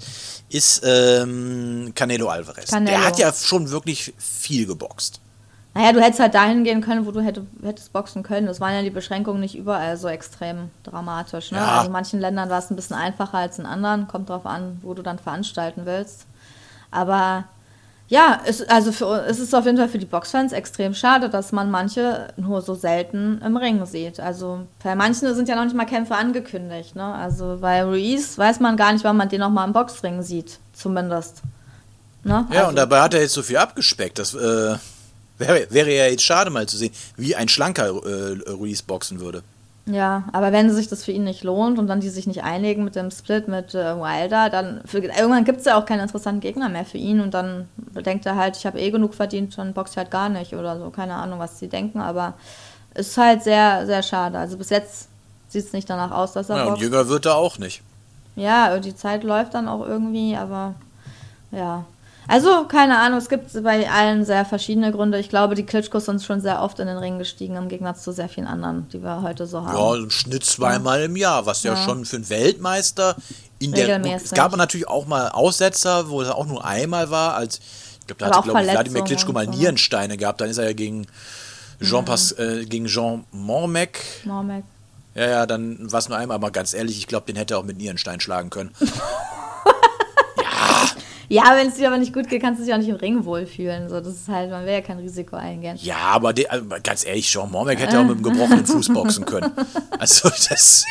ist 0.49 0.83
ähm, 0.85 1.93
Canelo 1.95 2.29
Alvarez. 2.29 2.71
Canelo. 2.71 2.97
Der 2.97 3.05
hat 3.05 3.19
ja 3.19 3.33
schon 3.33 3.71
wirklich 3.71 4.15
viel 4.17 4.65
geboxt. 4.67 5.21
Naja, 5.75 5.93
du 5.93 6.01
hättest 6.01 6.21
halt 6.21 6.35
dahin 6.35 6.65
gehen 6.65 6.81
können, 6.81 7.05
wo 7.05 7.11
du 7.11 7.21
hätte, 7.21 7.47
hättest 7.63 7.93
boxen 7.93 8.23
können. 8.23 8.47
Das 8.47 8.61
waren 8.61 8.75
ja 8.75 8.83
die 8.83 8.91
Beschränkungen 8.91 9.41
nicht 9.41 9.57
überall 9.57 9.97
so 9.97 10.09
extrem 10.09 10.71
dramatisch. 10.85 11.51
Ne? 11.51 11.59
Ja. 11.59 11.77
Also 11.77 11.87
in 11.89 11.93
manchen 11.93 12.21
Ländern 12.21 12.49
war 12.49 12.61
es 12.61 12.71
ein 12.71 12.77
bisschen 12.77 12.97
einfacher 12.97 13.39
als 13.39 13.59
in 13.59 13.67
anderen. 13.67 14.07
Kommt 14.07 14.31
drauf 14.31 14.47
an, 14.47 14.79
wo 14.83 14.95
du 14.95 15.03
dann 15.03 15.19
veranstalten 15.19 15.83
willst. 15.85 16.27
Aber 16.91 17.45
ja, 18.09 18.41
es, 18.47 18.63
also 18.69 18.93
für, 18.93 19.25
es 19.27 19.39
ist 19.39 19.55
auf 19.55 19.65
jeden 19.67 19.79
Fall 19.79 19.89
für 19.89 19.99
die 19.99 20.07
Boxfans 20.07 20.53
extrem 20.53 20.95
schade, 20.95 21.29
dass 21.29 21.53
man 21.53 21.71
manche 21.71 22.29
nur 22.37 22.63
so 22.63 22.75
selten 22.75 23.41
im 23.45 23.57
Ring 23.57 23.85
sieht. 23.87 24.21
Also 24.21 24.67
bei 24.83 24.95
manchen 24.95 25.35
sind 25.35 25.49
ja 25.49 25.57
noch 25.57 25.65
nicht 25.65 25.77
mal 25.77 25.87
Kämpfe 25.87 26.15
angekündigt. 26.15 26.95
Ne? 26.95 27.05
Also 27.05 27.59
bei 27.61 27.85
Ruiz 27.85 28.39
weiß 28.39 28.61
man 28.61 28.77
gar 28.77 28.93
nicht, 28.93 29.05
wann 29.05 29.17
man 29.17 29.29
den 29.29 29.41
noch 29.41 29.51
mal 29.51 29.65
im 29.65 29.73
Boxring 29.73 30.23
sieht, 30.23 30.59
zumindest. 30.73 31.43
Ne? 32.23 32.47
Ja, 32.53 32.59
also, 32.59 32.69
und 32.71 32.77
dabei 32.77 33.01
hat 33.01 33.15
er 33.15 33.23
jetzt 33.23 33.35
so 33.35 33.43
viel 33.43 33.57
abgespeckt. 33.57 34.19
Das 34.19 34.35
äh, 34.35 34.77
Wäre, 35.39 35.67
wäre 35.71 35.95
ja 35.95 36.07
jetzt 36.07 36.23
schade 36.23 36.51
mal 36.51 36.67
zu 36.67 36.77
sehen, 36.77 36.93
wie 37.17 37.37
ein 37.37 37.49
schlanker 37.49 37.89
äh, 37.89 38.51
Ruiz 38.51 38.83
boxen 38.83 39.21
würde. 39.21 39.43
Ja, 39.89 40.25
aber 40.33 40.51
wenn 40.51 40.69
sich 40.73 40.89
das 40.89 41.05
für 41.05 41.13
ihn 41.13 41.23
nicht 41.23 41.45
lohnt 41.45 41.79
und 41.79 41.87
dann 41.87 42.01
die 42.01 42.09
sich 42.09 42.27
nicht 42.27 42.43
einigen 42.43 42.83
mit 42.83 42.97
dem 42.97 43.13
Split 43.13 43.47
mit 43.47 43.73
äh, 43.73 43.97
Wilder, 43.97 44.51
dann 44.51 44.81
für, 44.85 44.99
irgendwann 44.99 45.45
gibt 45.45 45.61
es 45.61 45.67
ja 45.67 45.79
auch 45.79 45.87
keinen 45.87 46.01
interessanten 46.01 46.41
Gegner 46.41 46.69
mehr 46.69 46.85
für 46.85 46.99
ihn 46.99 47.21
und 47.21 47.35
dann 47.35 47.69
denkt 47.95 48.27
er 48.27 48.35
halt, 48.35 48.57
ich 48.57 48.67
habe 48.67 48.81
eh 48.81 48.91
genug 48.91 49.15
verdient, 49.15 49.57
dann 49.57 49.75
boxe 49.75 49.93
ich 49.93 49.99
halt 49.99 50.11
gar 50.11 50.29
nicht 50.29 50.55
oder 50.55 50.77
so. 50.79 50.91
Keine 50.91 51.15
Ahnung, 51.15 51.39
was 51.39 51.61
sie 51.61 51.69
denken, 51.69 52.01
aber 52.01 52.35
es 52.95 53.09
ist 53.09 53.17
halt 53.17 53.45
sehr, 53.45 53.87
sehr 53.87 54.03
schade. 54.03 54.39
Also 54.39 54.57
bis 54.57 54.71
jetzt 54.71 55.09
sieht 55.47 55.67
es 55.67 55.73
nicht 55.73 55.89
danach 55.89 56.11
aus, 56.11 56.33
dass 56.33 56.51
er 56.51 56.57
ja, 56.57 56.65
boxt. 56.65 56.79
Und 56.79 56.83
jünger 56.83 57.09
wird 57.09 57.27
er 57.27 57.37
auch 57.37 57.59
nicht. 57.59 57.83
Ja, 58.35 58.77
die 58.79 58.97
Zeit 58.97 59.23
läuft 59.23 59.55
dann 59.55 59.69
auch 59.69 59.87
irgendwie, 59.87 60.37
aber 60.37 60.75
ja, 61.53 61.85
also, 62.29 62.65
keine 62.65 62.99
Ahnung, 62.99 63.19
es 63.19 63.29
gibt 63.29 63.63
bei 63.63 63.89
allen 63.91 64.25
sehr 64.25 64.45
verschiedene 64.45 64.93
Gründe. 64.93 65.19
Ich 65.19 65.29
glaube, 65.29 65.55
die 65.55 65.65
Klitschkos 65.65 66.07
sind 66.07 66.23
schon 66.23 66.41
sehr 66.41 66.63
oft 66.63 66.79
in 66.81 66.87
den 66.87 66.97
Ring 66.97 67.19
gestiegen, 67.19 67.57
im 67.57 67.69
Gegensatz 67.69 68.03
zu 68.03 68.13
sehr 68.13 68.29
vielen 68.29 68.47
anderen, 68.47 68.89
die 68.89 69.03
wir 69.03 69.23
heute 69.23 69.47
so 69.47 69.65
haben. 69.65 69.77
Ja, 69.77 69.95
im 69.97 70.11
Schnitt 70.11 70.45
zweimal 70.45 71.03
im 71.03 71.17
Jahr, 71.17 71.47
was 71.47 71.63
ja, 71.63 71.75
ja, 71.75 71.83
schon 71.85 72.05
für 72.05 72.17
einen 72.17 72.29
Weltmeister 72.29 73.17
in 73.59 73.73
der. 73.73 74.05
Es 74.05 74.33
gab 74.33 74.57
natürlich 74.57 74.89
auch 74.89 75.07
mal 75.07 75.29
Aussetzer, 75.29 76.09
wo 76.09 76.23
es 76.23 76.29
auch 76.29 76.47
nur 76.47 76.65
einmal 76.65 77.11
war, 77.11 77.35
als 77.35 77.61
ich 78.01 78.07
glaube, 78.07 78.21
da 78.21 78.37
hatte, 78.37 78.51
glaube 78.51 78.63
ich, 78.63 78.73
Wladimir 78.73 79.03
Klitschko 79.03 79.33
mal 79.33 79.47
Nierensteine 79.47 80.17
gehabt. 80.17 80.41
Dann 80.41 80.49
ist 80.49 80.59
er 80.59 80.67
ja 80.67 80.73
gegen 80.73 81.07
Jean, 81.81 82.03
mhm. 82.03 82.05
Pas, 82.05 82.33
äh, 82.33 82.65
gegen 82.65 82.87
Jean 82.87 83.25
Mormec. 83.33 84.01
Mormec. 84.25 84.65
Ja, 85.15 85.29
ja, 85.29 85.47
dann 85.47 85.91
war 85.91 85.99
es 85.99 86.09
nur 86.09 86.19
einmal, 86.19 86.35
aber 86.35 86.51
ganz 86.51 86.75
ehrlich, 86.75 86.99
ich 86.99 87.07
glaube, 87.07 87.27
den 87.27 87.37
hätte 87.37 87.55
er 87.55 87.59
auch 87.59 87.65
mit 87.65 87.79
Nierenstein 87.79 88.21
schlagen 88.21 88.51
können. 88.51 88.71
Ja, 91.29 91.57
wenn 91.57 91.69
es 91.69 91.75
dir 91.75 91.89
aber 91.89 91.99
nicht 91.99 92.13
gut 92.13 92.29
geht, 92.29 92.41
kannst 92.43 92.61
du 92.61 92.65
dich 92.65 92.73
auch 92.73 92.79
nicht 92.79 92.89
im 92.89 92.97
Ring 92.97 93.25
wohlfühlen. 93.25 93.89
So, 93.89 94.01
das 94.01 94.15
ist 94.15 94.29
halt, 94.29 94.51
man 94.51 94.65
will 94.65 94.73
ja 94.73 94.81
kein 94.81 94.99
Risiko 94.99 95.37
eingehen. 95.37 95.77
Ja, 95.81 95.97
aber 95.97 96.33
de, 96.33 96.47
also, 96.47 96.65
ganz 96.83 97.05
ehrlich, 97.05 97.29
Jean 97.29 97.51
Morbeck 97.51 97.81
hätte 97.81 97.99
auch 97.99 98.05
mit 98.05 98.13
einem 98.13 98.23
gebrochenen 98.23 98.67
Fuß 98.67 98.89
boxen 98.93 99.25
können. 99.25 99.53
Also 99.99 100.29
das. 100.29 100.85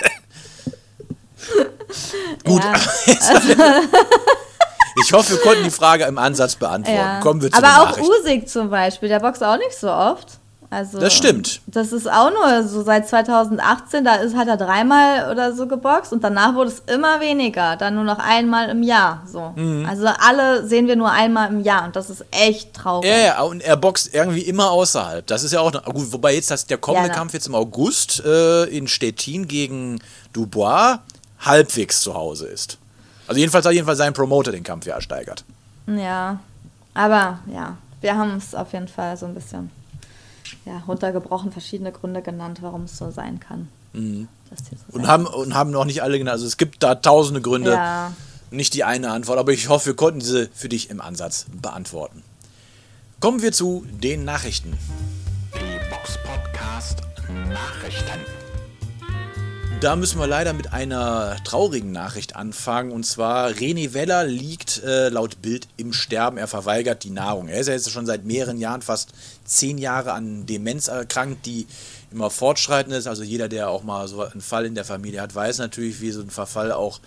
gut. 2.43 2.63
Ja. 2.63 2.74
ich 5.02 5.13
hoffe, 5.13 5.34
wir 5.34 5.41
konnten 5.41 5.63
die 5.63 5.69
Frage 5.69 6.06
im 6.06 6.17
Ansatz 6.17 6.56
beantworten. 6.56 6.98
Ja. 6.98 7.19
Kommen 7.19 7.41
wir 7.41 7.52
zu 7.52 7.63
Aber 7.63 7.91
auch 7.91 7.98
Usyk 8.00 8.50
zum 8.50 8.69
Beispiel, 8.71 9.10
der 9.10 9.19
boxt 9.19 9.43
auch 9.43 9.58
nicht 9.58 9.78
so 9.78 9.91
oft. 9.91 10.39
Also, 10.69 10.99
das 10.99 11.13
stimmt. 11.13 11.62
Das 11.67 11.91
ist 11.91 12.12
auch 12.12 12.32
nur 12.32 12.63
so 12.63 12.84
seit 12.84 13.08
2018, 13.08 14.04
da 14.04 14.15
ist, 14.15 14.36
hat 14.36 14.47
er 14.47 14.58
dreimal 14.58 15.32
oder 15.32 15.54
so 15.54 15.67
geboxt 15.67 16.12
und 16.12 16.23
danach 16.23 16.56
wurde 16.56 16.71
es 16.71 16.82
immer 16.93 17.21
weniger, 17.21 17.75
dann 17.78 17.95
nur 17.95 18.04
noch 18.04 18.19
einmal 18.19 18.69
im 18.69 18.84
Jahr. 18.84 19.23
So. 19.32 19.54
Mhm. 19.56 19.86
Also 19.88 20.08
alle 20.08 20.67
sehen 20.67 20.88
wir 20.88 20.95
nur 20.95 21.12
einmal 21.12 21.49
im 21.49 21.62
Jahr 21.62 21.86
und 21.86 21.95
das 21.95 22.10
ist 22.10 22.25
echt 22.32 22.73
traurig. 22.73 23.10
Ja, 23.10 23.17
ja, 23.17 23.41
und 23.43 23.62
er 23.62 23.78
boxt 23.78 24.13
irgendwie 24.13 24.41
immer 24.41 24.71
außerhalb. 24.71 25.25
Das 25.28 25.43
ist 25.43 25.54
ja 25.54 25.60
auch 25.60 25.71
noch, 25.71 25.84
gut, 25.86 26.12
wobei 26.12 26.34
jetzt 26.36 26.51
das, 26.51 26.65
der 26.65 26.78
kommende 26.78 27.10
ja, 27.10 27.13
Kampf 27.13 27.34
jetzt 27.34 27.47
im 27.47 27.56
August 27.56 28.23
äh, 28.25 28.65
in 28.65 28.88
Stettin 28.88 29.47
gegen 29.47 29.99
Dubois 30.34 30.99
halbwegs 31.39 32.01
zu 32.01 32.15
Hause 32.15 32.47
ist. 32.47 32.78
Also 33.28 33.39
jedenfalls 33.39 33.65
hat 33.65 33.73
jedenfalls 33.73 33.97
sein 33.97 34.13
Promoter 34.13 34.51
den 34.51 34.63
Kampf 34.63 34.86
ja 34.86 34.95
ersteigert. 34.95 35.43
Ja, 35.88 36.39
aber 36.93 37.39
ja, 37.54 37.78
wir 38.01 38.15
haben 38.15 38.38
es 38.38 38.56
auf 38.56 38.73
jeden 38.73 38.88
Fall 38.88 39.15
so 39.17 39.25
ein 39.25 39.34
bisschen 39.34 39.69
ja, 40.65 40.79
runtergebrochen 40.88 41.51
verschiedene 41.51 41.91
Gründe 41.91 42.21
genannt, 42.21 42.60
warum 42.62 42.84
es 42.84 42.97
so 42.97 43.12
sein 43.12 43.39
kann. 43.39 43.67
Mhm. 43.93 44.27
So 44.49 44.97
und, 44.97 45.08
haben, 45.08 45.25
und 45.25 45.53
haben 45.55 45.71
noch 45.71 45.86
nicht 45.86 46.03
alle 46.03 46.17
genannt. 46.17 46.34
Also 46.34 46.45
es 46.45 46.58
gibt 46.58 46.84
da 46.84 46.95
tausende 46.95 47.41
Gründe. 47.41 47.71
Ja. 47.71 48.13
Nicht 48.51 48.73
die 48.73 48.84
eine 48.84 49.12
Antwort, 49.12 49.39
aber 49.39 49.51
ich 49.51 49.69
hoffe, 49.69 49.88
wir 49.88 49.95
konnten 49.95 50.19
diese 50.19 50.49
für 50.53 50.69
dich 50.69 50.89
im 50.89 51.01
Ansatz 51.01 51.47
beantworten. 51.51 52.23
Kommen 53.19 53.41
wir 53.41 53.51
zu 53.51 53.86
den 53.89 54.23
Nachrichten. 54.23 54.77
Die 55.53 55.89
Box 55.89 56.17
Podcast 56.23 57.01
Nachrichten. 57.49 58.44
Da 59.82 59.98
müssen 59.98 60.20
wir 60.20 60.26
leider 60.26 60.54
mit 60.54 60.72
einer 60.72 61.36
traurigen 61.44 61.92
Nachricht 61.92 62.36
anfangen. 62.36 62.92
Und 62.92 63.06
zwar, 63.06 63.50
René 63.50 63.94
Weller 63.94 64.24
liegt 64.24 64.82
äh, 64.84 65.10
laut 65.10 65.42
Bild 65.42 65.68
im 65.76 65.92
Sterben. 65.92 66.38
Er 66.38 66.48
verweigert 66.48 67.04
die 67.04 67.10
Nahrung. 67.10 67.50
Er 67.50 67.60
ist 67.60 67.68
ja 67.68 67.74
jetzt 67.74 67.92
schon 67.92 68.06
seit 68.06 68.24
mehreren 68.24 68.58
Jahren, 68.58 68.82
fast 68.82 69.10
zehn 69.44 69.78
Jahre 69.78 70.14
an 70.14 70.46
Demenz 70.46 70.88
erkrankt, 70.88 71.46
die 71.46 71.68
immer 72.12 72.30
fortschreitend 72.30 72.96
ist. 72.96 73.06
Also 73.06 73.24
jeder, 73.24 73.50
der 73.50 73.70
auch 73.70 73.84
mal 73.84 74.08
so 74.08 74.22
einen 74.22 74.42
Fall 74.42 74.66
in 74.66 74.76
der 74.76 74.86
Familie 74.86 75.22
hat, 75.22 75.36
weiß 75.36 75.58
natürlich, 75.58 76.00
wie 76.00 76.12
so 76.12 76.22
ein 76.22 76.32
Verfall 76.32 76.72
auch 76.72 77.02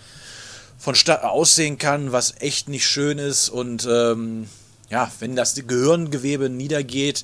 von 0.77 0.95
aussehen 1.21 1.79
kann, 1.79 2.11
was 2.11 2.35
echt 2.39 2.69
nicht 2.69 2.87
schön 2.87 3.17
ist. 3.17 3.49
Und 3.49 3.87
ähm, 3.89 4.47
ja, 4.89 5.11
wenn 5.19 5.35
das 5.35 5.55
Gehirngewebe 5.55 6.49
niedergeht, 6.49 7.23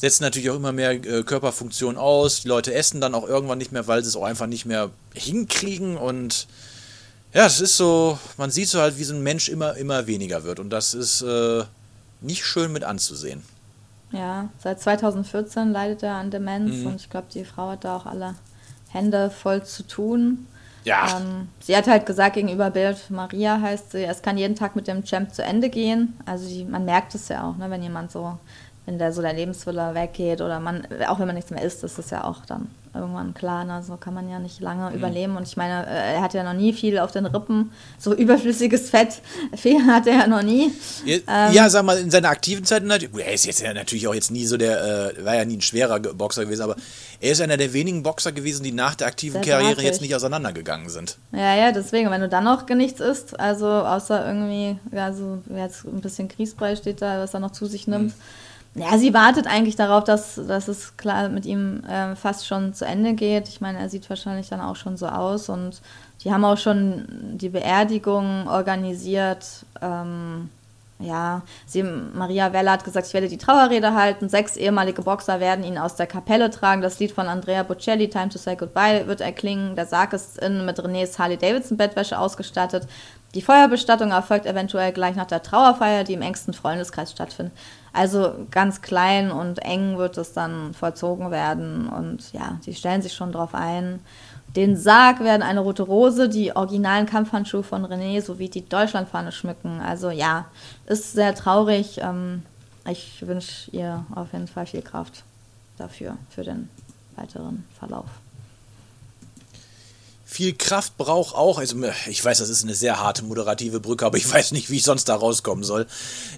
setzen 0.00 0.22
natürlich 0.22 0.48
auch 0.48 0.56
immer 0.56 0.72
mehr 0.72 0.92
äh, 0.92 1.22
Körperfunktionen 1.22 1.98
aus. 1.98 2.40
Die 2.40 2.48
Leute 2.48 2.72
essen 2.72 3.02
dann 3.02 3.14
auch 3.14 3.28
irgendwann 3.28 3.58
nicht 3.58 3.70
mehr, 3.70 3.86
weil 3.86 4.02
sie 4.02 4.08
es 4.08 4.16
auch 4.16 4.24
einfach 4.24 4.46
nicht 4.46 4.64
mehr 4.64 4.88
hinkriegen. 5.12 5.98
Und 5.98 6.46
ja, 7.34 7.44
es 7.44 7.60
ist 7.60 7.76
so, 7.76 8.18
man 8.38 8.50
sieht 8.50 8.68
so 8.68 8.80
halt, 8.80 8.98
wie 8.98 9.04
so 9.04 9.14
ein 9.14 9.22
Mensch 9.22 9.50
immer, 9.50 9.76
immer 9.76 10.06
weniger 10.06 10.42
wird. 10.44 10.58
Und 10.58 10.70
das 10.70 10.94
ist 10.94 11.20
äh, 11.20 11.64
nicht 12.22 12.46
schön 12.46 12.72
mit 12.72 12.82
anzusehen. 12.82 13.42
Ja, 14.10 14.48
seit 14.58 14.80
2014 14.80 15.70
leidet 15.70 16.02
er 16.02 16.14
an 16.14 16.30
Demenz 16.30 16.76
mhm. 16.76 16.86
und 16.86 16.96
ich 16.96 17.10
glaube, 17.10 17.28
die 17.32 17.44
Frau 17.44 17.68
hat 17.68 17.84
da 17.84 17.96
auch 17.96 18.06
alle 18.06 18.36
Hände 18.88 19.30
voll 19.30 19.64
zu 19.64 19.86
tun. 19.86 20.46
Ja. 20.84 21.18
Ähm, 21.18 21.48
sie 21.60 21.76
hat 21.76 21.86
halt 21.86 22.06
gesagt 22.06 22.34
gegenüber 22.34 22.70
Bild, 22.70 23.10
Maria 23.10 23.60
heißt 23.60 23.92
sie, 23.92 24.04
es 24.04 24.22
kann 24.22 24.38
jeden 24.38 24.56
Tag 24.56 24.76
mit 24.76 24.88
dem 24.88 25.04
Champ 25.04 25.34
zu 25.34 25.42
Ende 25.42 25.68
gehen. 25.68 26.18
Also 26.24 26.48
die, 26.48 26.64
man 26.64 26.86
merkt 26.86 27.14
es 27.14 27.28
ja 27.28 27.46
auch, 27.46 27.56
ne, 27.58 27.68
wenn 27.68 27.82
jemand 27.82 28.10
so 28.10 28.38
wenn 28.90 28.98
der 28.98 29.12
so 29.12 29.22
der 29.22 29.32
Lebenswille 29.32 29.94
weggeht 29.94 30.40
oder 30.40 30.58
man, 30.58 30.84
auch 31.06 31.20
wenn 31.20 31.26
man 31.26 31.36
nichts 31.36 31.52
mehr 31.52 31.62
isst, 31.62 31.84
ist 31.84 31.96
das 31.96 32.10
ja 32.10 32.24
auch 32.24 32.44
dann 32.44 32.68
irgendwann 32.92 33.34
klar, 33.34 33.64
ne? 33.64 33.84
so 33.86 33.96
kann 33.96 34.14
man 34.14 34.28
ja 34.28 34.40
nicht 34.40 34.60
lange 34.60 34.90
mhm. 34.90 34.96
überleben. 34.96 35.36
Und 35.36 35.46
ich 35.46 35.56
meine, 35.56 35.86
äh, 35.86 36.14
er 36.14 36.22
hat 36.22 36.34
ja 36.34 36.42
noch 36.42 36.58
nie 36.58 36.72
viel 36.72 36.98
auf 36.98 37.12
den 37.12 37.24
Rippen, 37.24 37.70
so 37.98 38.12
überflüssiges 38.16 38.90
Fett 38.90 39.22
hat 39.86 40.08
er 40.08 40.12
ja 40.12 40.26
noch 40.26 40.42
nie. 40.42 40.72
Ja, 41.04 41.18
ähm, 41.28 41.54
ja, 41.54 41.70
sag 41.70 41.84
mal, 41.84 41.98
in 41.98 42.10
seiner 42.10 42.30
aktiven 42.30 42.64
Zeit, 42.64 42.82
er 42.82 43.32
ist 43.32 43.46
jetzt 43.46 43.60
ja 43.60 43.72
natürlich 43.72 44.08
auch 44.08 44.14
jetzt 44.14 44.32
nie 44.32 44.44
so 44.44 44.56
der, 44.56 45.14
äh, 45.16 45.24
war 45.24 45.36
ja 45.36 45.44
nie 45.44 45.58
ein 45.58 45.60
schwerer 45.60 46.00
Boxer 46.00 46.44
gewesen, 46.46 46.62
aber 46.62 46.74
er 47.20 47.30
ist 47.30 47.40
einer 47.40 47.56
der 47.56 47.72
wenigen 47.72 48.02
Boxer 48.02 48.32
gewesen, 48.32 48.64
die 48.64 48.72
nach 48.72 48.96
der 48.96 49.06
aktiven 49.06 49.40
Karriere 49.40 49.82
jetzt 49.82 50.00
nicht 50.00 50.16
auseinandergegangen 50.16 50.88
sind. 50.88 51.16
Ja, 51.30 51.54
ja, 51.54 51.70
deswegen, 51.70 52.10
wenn 52.10 52.22
du 52.22 52.28
dann 52.28 52.42
noch 52.42 52.68
nichts 52.68 52.98
isst, 52.98 53.38
also 53.38 53.66
außer 53.66 54.26
irgendwie, 54.26 54.80
also 54.98 55.38
jetzt 55.54 55.84
ein 55.84 56.00
bisschen 56.00 56.26
Grießbrei 56.26 56.74
steht 56.74 57.02
da, 57.02 57.20
was 57.20 57.34
er 57.34 57.40
noch 57.40 57.52
zu 57.52 57.66
sich 57.66 57.86
nimmt, 57.86 58.16
mhm 58.16 58.49
ja, 58.74 58.96
sie 58.98 59.12
wartet 59.12 59.46
eigentlich 59.48 59.74
darauf, 59.74 60.04
dass, 60.04 60.36
dass 60.36 60.68
es 60.68 60.96
klar 60.96 61.28
mit 61.28 61.44
ihm 61.44 61.82
äh, 61.84 62.14
fast 62.14 62.46
schon 62.46 62.72
zu 62.72 62.84
Ende 62.84 63.14
geht. 63.14 63.48
Ich 63.48 63.60
meine, 63.60 63.78
er 63.78 63.88
sieht 63.88 64.08
wahrscheinlich 64.08 64.48
dann 64.48 64.60
auch 64.60 64.76
schon 64.76 64.96
so 64.96 65.06
aus 65.06 65.48
und 65.48 65.80
die 66.22 66.32
haben 66.32 66.44
auch 66.44 66.58
schon 66.58 67.04
die 67.36 67.48
Beerdigung 67.48 68.46
organisiert. 68.46 69.44
Ähm, 69.82 70.50
ja, 71.00 71.42
sie, 71.66 71.82
Maria 71.82 72.52
Weller 72.52 72.72
hat 72.72 72.84
gesagt, 72.84 73.06
ich 73.06 73.14
werde 73.14 73.28
die 73.28 73.38
Trauerrede 73.38 73.94
halten. 73.94 74.28
Sechs 74.28 74.56
ehemalige 74.56 75.02
Boxer 75.02 75.40
werden 75.40 75.64
ihn 75.64 75.78
aus 75.78 75.96
der 75.96 76.06
Kapelle 76.06 76.50
tragen. 76.50 76.82
Das 76.82 77.00
Lied 77.00 77.10
von 77.10 77.26
Andrea 77.26 77.62
Bocelli, 77.62 78.08
Time 78.08 78.28
to 78.28 78.38
Say 78.38 78.54
Goodbye, 78.54 79.06
wird 79.06 79.22
erklingen. 79.22 79.74
Der 79.76 79.86
Sarg 79.86 80.12
ist 80.12 80.38
innen 80.38 80.66
mit 80.66 80.78
Renés 80.78 81.18
Harley-Davidson-Bettwäsche 81.18 82.18
ausgestattet. 82.18 82.86
Die 83.34 83.42
Feuerbestattung 83.42 84.10
erfolgt 84.10 84.44
eventuell 84.44 84.92
gleich 84.92 85.16
nach 85.16 85.26
der 85.26 85.42
Trauerfeier, 85.42 86.04
die 86.04 86.14
im 86.14 86.22
engsten 86.22 86.52
Freundeskreis 86.52 87.12
stattfindet. 87.12 87.54
Also 87.92 88.46
ganz 88.50 88.82
klein 88.82 89.30
und 89.30 89.58
eng 89.60 89.98
wird 89.98 90.16
es 90.18 90.32
dann 90.32 90.74
vollzogen 90.74 91.30
werden. 91.30 91.88
Und 91.88 92.32
ja, 92.32 92.58
sie 92.60 92.74
stellen 92.74 93.02
sich 93.02 93.14
schon 93.14 93.32
drauf 93.32 93.54
ein. 93.54 94.00
Den 94.56 94.76
Sarg 94.76 95.20
werden 95.20 95.42
eine 95.42 95.60
rote 95.60 95.84
Rose, 95.84 96.28
die 96.28 96.54
originalen 96.54 97.06
Kampfhandschuhe 97.06 97.62
von 97.62 97.84
René 97.86 98.20
sowie 98.20 98.48
die 98.48 98.68
Deutschlandfahne 98.68 99.32
schmücken. 99.32 99.80
Also 99.80 100.10
ja, 100.10 100.46
ist 100.86 101.12
sehr 101.12 101.34
traurig. 101.34 102.00
Ähm, 102.02 102.42
ich 102.88 103.24
wünsche 103.26 103.70
ihr 103.70 104.04
auf 104.14 104.32
jeden 104.32 104.48
Fall 104.48 104.66
viel 104.66 104.82
Kraft 104.82 105.24
dafür, 105.78 106.16
für 106.30 106.42
den 106.42 106.68
weiteren 107.16 107.64
Verlauf. 107.78 108.06
Viel 110.40 110.54
Kraft 110.54 110.96
braucht 110.96 111.34
auch, 111.34 111.58
also 111.58 111.76
ich 112.08 112.24
weiß, 112.24 112.38
das 112.38 112.48
ist 112.48 112.62
eine 112.62 112.74
sehr 112.74 112.98
harte 112.98 113.22
moderative 113.22 113.78
Brücke, 113.78 114.06
aber 114.06 114.16
ich 114.16 114.32
weiß 114.32 114.52
nicht, 114.52 114.70
wie 114.70 114.76
ich 114.76 114.84
sonst 114.84 115.04
da 115.10 115.14
rauskommen 115.14 115.64
soll, 115.64 115.86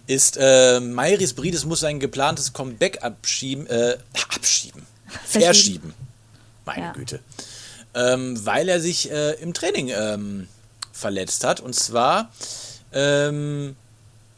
ist, 0.08 0.36
äh, 0.40 0.80
Mairis 0.80 1.34
Brides 1.34 1.64
muss 1.64 1.80
sein 1.80 2.00
geplantes 2.00 2.52
Comeback 2.52 3.04
abschieben, 3.04 3.68
äh, 3.68 3.96
abschieben, 4.34 4.84
verschieben. 5.24 5.94
Meine 6.64 6.86
ja. 6.86 6.92
Güte 6.92 7.20
ähm, 7.94 8.44
weil 8.44 8.68
er 8.68 8.80
sich 8.80 9.10
äh, 9.10 9.32
im 9.34 9.54
Training 9.54 9.90
ähm, 9.94 10.48
verletzt 10.92 11.44
hat. 11.44 11.60
Und 11.60 11.74
zwar. 11.74 12.30
Ähm, 12.94 13.76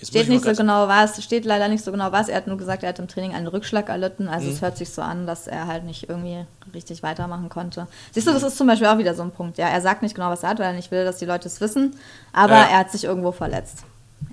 steht 0.05 0.29
nicht 0.29 0.45
so 0.45 0.53
genau 0.53 0.89
was, 0.89 1.23
steht 1.23 1.45
leider 1.45 1.69
nicht 1.69 1.85
so 1.85 1.93
genau 1.93 2.13
was. 2.13 2.29
Er 2.29 2.37
hat 2.37 2.47
nur 2.47 2.57
gesagt, 2.57 2.83
er 2.83 2.91
hat 2.91 2.99
im 2.99 3.09
Training 3.09 3.35
einen 3.35 3.47
Rückschlag 3.47 3.89
erlitten. 3.89 4.29
Also 4.29 4.47
mhm. 4.47 4.53
es 4.53 4.63
hört 4.63 4.77
sich 4.77 4.91
so 4.91 5.03
an, 5.03 5.27
dass 5.27 5.47
er 5.47 5.67
halt 5.67 5.85
nicht 5.85 6.09
irgendwie 6.09 6.45
richtig 6.73 7.03
weitermachen 7.03 7.49
konnte. 7.49 7.87
Siehst 8.13 8.27
du, 8.27 8.33
das 8.33 8.43
ist 8.43 8.57
zum 8.57 8.67
Beispiel 8.67 8.89
auch 8.89 8.99
wieder 8.99 9.15
so 9.15 9.23
ein 9.23 9.31
Punkt. 9.31 9.59
Ja, 9.59 9.69
er 9.69 9.81
sagt 9.81 10.03
nicht 10.03 10.15
genau, 10.15 10.31
was 10.31 10.43
er 10.43 10.51
hat, 10.51 10.59
weil 10.59 10.67
er 10.67 10.73
nicht 10.73 10.91
will, 10.91 11.05
dass 11.05 11.17
die 11.17 11.27
Leute 11.27 11.49
es 11.49 11.61
wissen. 11.61 11.97
Aber 12.33 12.55
ja. 12.55 12.65
er 12.65 12.79
hat 12.79 12.93
sich 12.93 13.05
irgendwo 13.05 13.33
verletzt. 13.33 13.85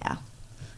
Ja. 0.04 0.18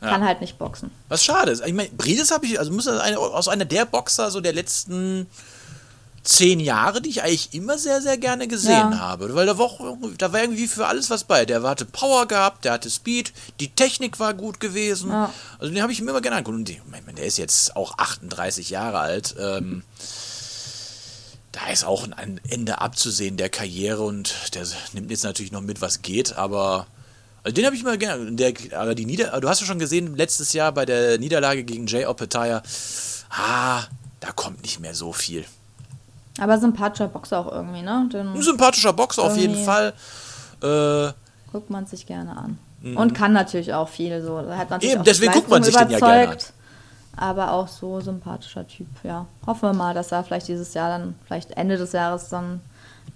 Kann 0.01 0.21
ja. 0.21 0.27
halt 0.27 0.41
nicht 0.41 0.57
boxen. 0.57 0.91
Was 1.07 1.23
schade 1.23 1.51
ist. 1.51 1.65
Ich 1.65 1.73
meine, 1.73 1.89
Brides 1.89 2.31
habe 2.31 2.45
ich, 2.45 2.59
also 2.59 2.71
muss 2.71 2.85
das 2.85 2.99
eine, 2.99 3.17
aus 3.17 3.47
einer 3.47 3.65
der 3.65 3.85
Boxer 3.85 4.31
so 4.31 4.41
der 4.41 4.51
letzten 4.51 5.27
zehn 6.23 6.59
Jahre, 6.59 7.01
die 7.01 7.09
ich 7.09 7.23
eigentlich 7.23 7.53
immer 7.53 7.77
sehr, 7.77 8.01
sehr 8.01 8.17
gerne 8.17 8.47
gesehen 8.47 8.91
ja. 8.91 8.99
habe. 8.99 9.35
Weil 9.35 9.45
da 9.45 9.57
war, 9.57 9.65
auch, 9.65 9.79
da 10.17 10.31
war 10.31 10.41
irgendwie 10.41 10.67
für 10.67 10.87
alles 10.87 11.09
was 11.09 11.25
bei. 11.25 11.45
Der 11.45 11.63
hatte 11.63 11.85
Power 11.85 12.27
gehabt, 12.27 12.65
der 12.65 12.73
hatte 12.73 12.89
Speed, 12.89 13.33
die 13.59 13.69
Technik 13.69 14.19
war 14.19 14.33
gut 14.33 14.59
gewesen. 14.59 15.11
Ja. 15.11 15.33
Also 15.59 15.73
den 15.73 15.81
habe 15.81 15.91
ich 15.91 16.01
mir 16.01 16.11
immer 16.11 16.21
gerne 16.21 16.37
angeguckt. 16.37 16.57
Und 16.57 16.69
die, 16.69 16.81
meine, 16.89 17.13
der 17.13 17.25
ist 17.25 17.37
jetzt 17.37 17.75
auch 17.75 17.97
38 17.97 18.69
Jahre 18.69 18.99
alt. 18.99 19.35
Ähm, 19.37 19.83
da 21.51 21.69
ist 21.71 21.85
auch 21.85 22.07
ein 22.09 22.41
Ende 22.49 22.81
abzusehen 22.81 23.37
der 23.37 23.49
Karriere 23.49 24.01
und 24.01 24.55
der 24.55 24.65
nimmt 24.93 25.11
jetzt 25.11 25.23
natürlich 25.23 25.51
noch 25.51 25.61
mit, 25.61 25.81
was 25.81 26.01
geht, 26.01 26.35
aber 26.35 26.87
also 27.43 27.53
den 27.53 27.65
habe 27.65 27.75
ich 27.75 27.83
immer 27.83 27.97
gerne. 27.97 28.31
Der, 28.31 28.53
aber 28.75 28.95
die 28.95 29.05
Nieder 29.05 29.39
du 29.39 29.47
hast 29.47 29.61
ja 29.61 29.67
schon 29.67 29.77
gesehen, 29.77 30.15
letztes 30.15 30.53
Jahr 30.53 30.71
bei 30.71 30.85
der 30.85 31.19
Niederlage 31.19 31.63
gegen 31.63 31.85
Jay 31.85 32.05
Opetaya, 32.05 32.63
ah, 33.29 33.83
da 34.19 34.31
kommt 34.31 34.63
nicht 34.63 34.79
mehr 34.79 34.95
so 34.95 35.13
viel. 35.13 35.45
Aber 36.39 36.57
sympathischer 36.57 37.07
Boxer 37.07 37.39
auch 37.39 37.51
irgendwie, 37.51 37.81
ne? 37.81 38.09
Den 38.11 38.29
Ein 38.29 38.41
sympathischer 38.41 38.93
Boxer 38.93 39.23
auf 39.23 39.37
jeden 39.37 39.63
Fall. 39.63 39.93
Äh, 40.61 41.13
guckt 41.51 41.69
man 41.69 41.85
sich 41.85 42.05
gerne 42.05 42.35
an. 42.35 42.57
Mhm. 42.81 42.97
Und 42.97 43.13
kann 43.13 43.33
natürlich 43.33 43.73
auch 43.73 43.87
viel 43.87 44.21
so. 44.21 44.37
Hat 44.39 44.69
natürlich 44.69 44.95
Eben, 44.95 45.03
deswegen 45.03 45.33
guckt 45.33 45.49
man 45.49 45.63
sich 45.63 45.75
den 45.75 45.89
ja 45.89 45.99
gerne 45.99 46.31
an. 46.31 46.37
Aber 47.15 47.51
auch 47.51 47.67
so 47.67 48.01
sympathischer 48.01 48.67
Typ, 48.67 48.87
ja. 49.03 49.27
Hoffen 49.45 49.69
wir 49.69 49.73
mal, 49.73 49.93
dass 49.93 50.11
er 50.11 50.23
vielleicht 50.23 50.47
dieses 50.47 50.73
Jahr 50.73 50.97
dann, 50.97 51.15
vielleicht 51.25 51.51
Ende 51.51 51.77
des 51.77 51.91
Jahres 51.91 52.29
dann 52.29 52.61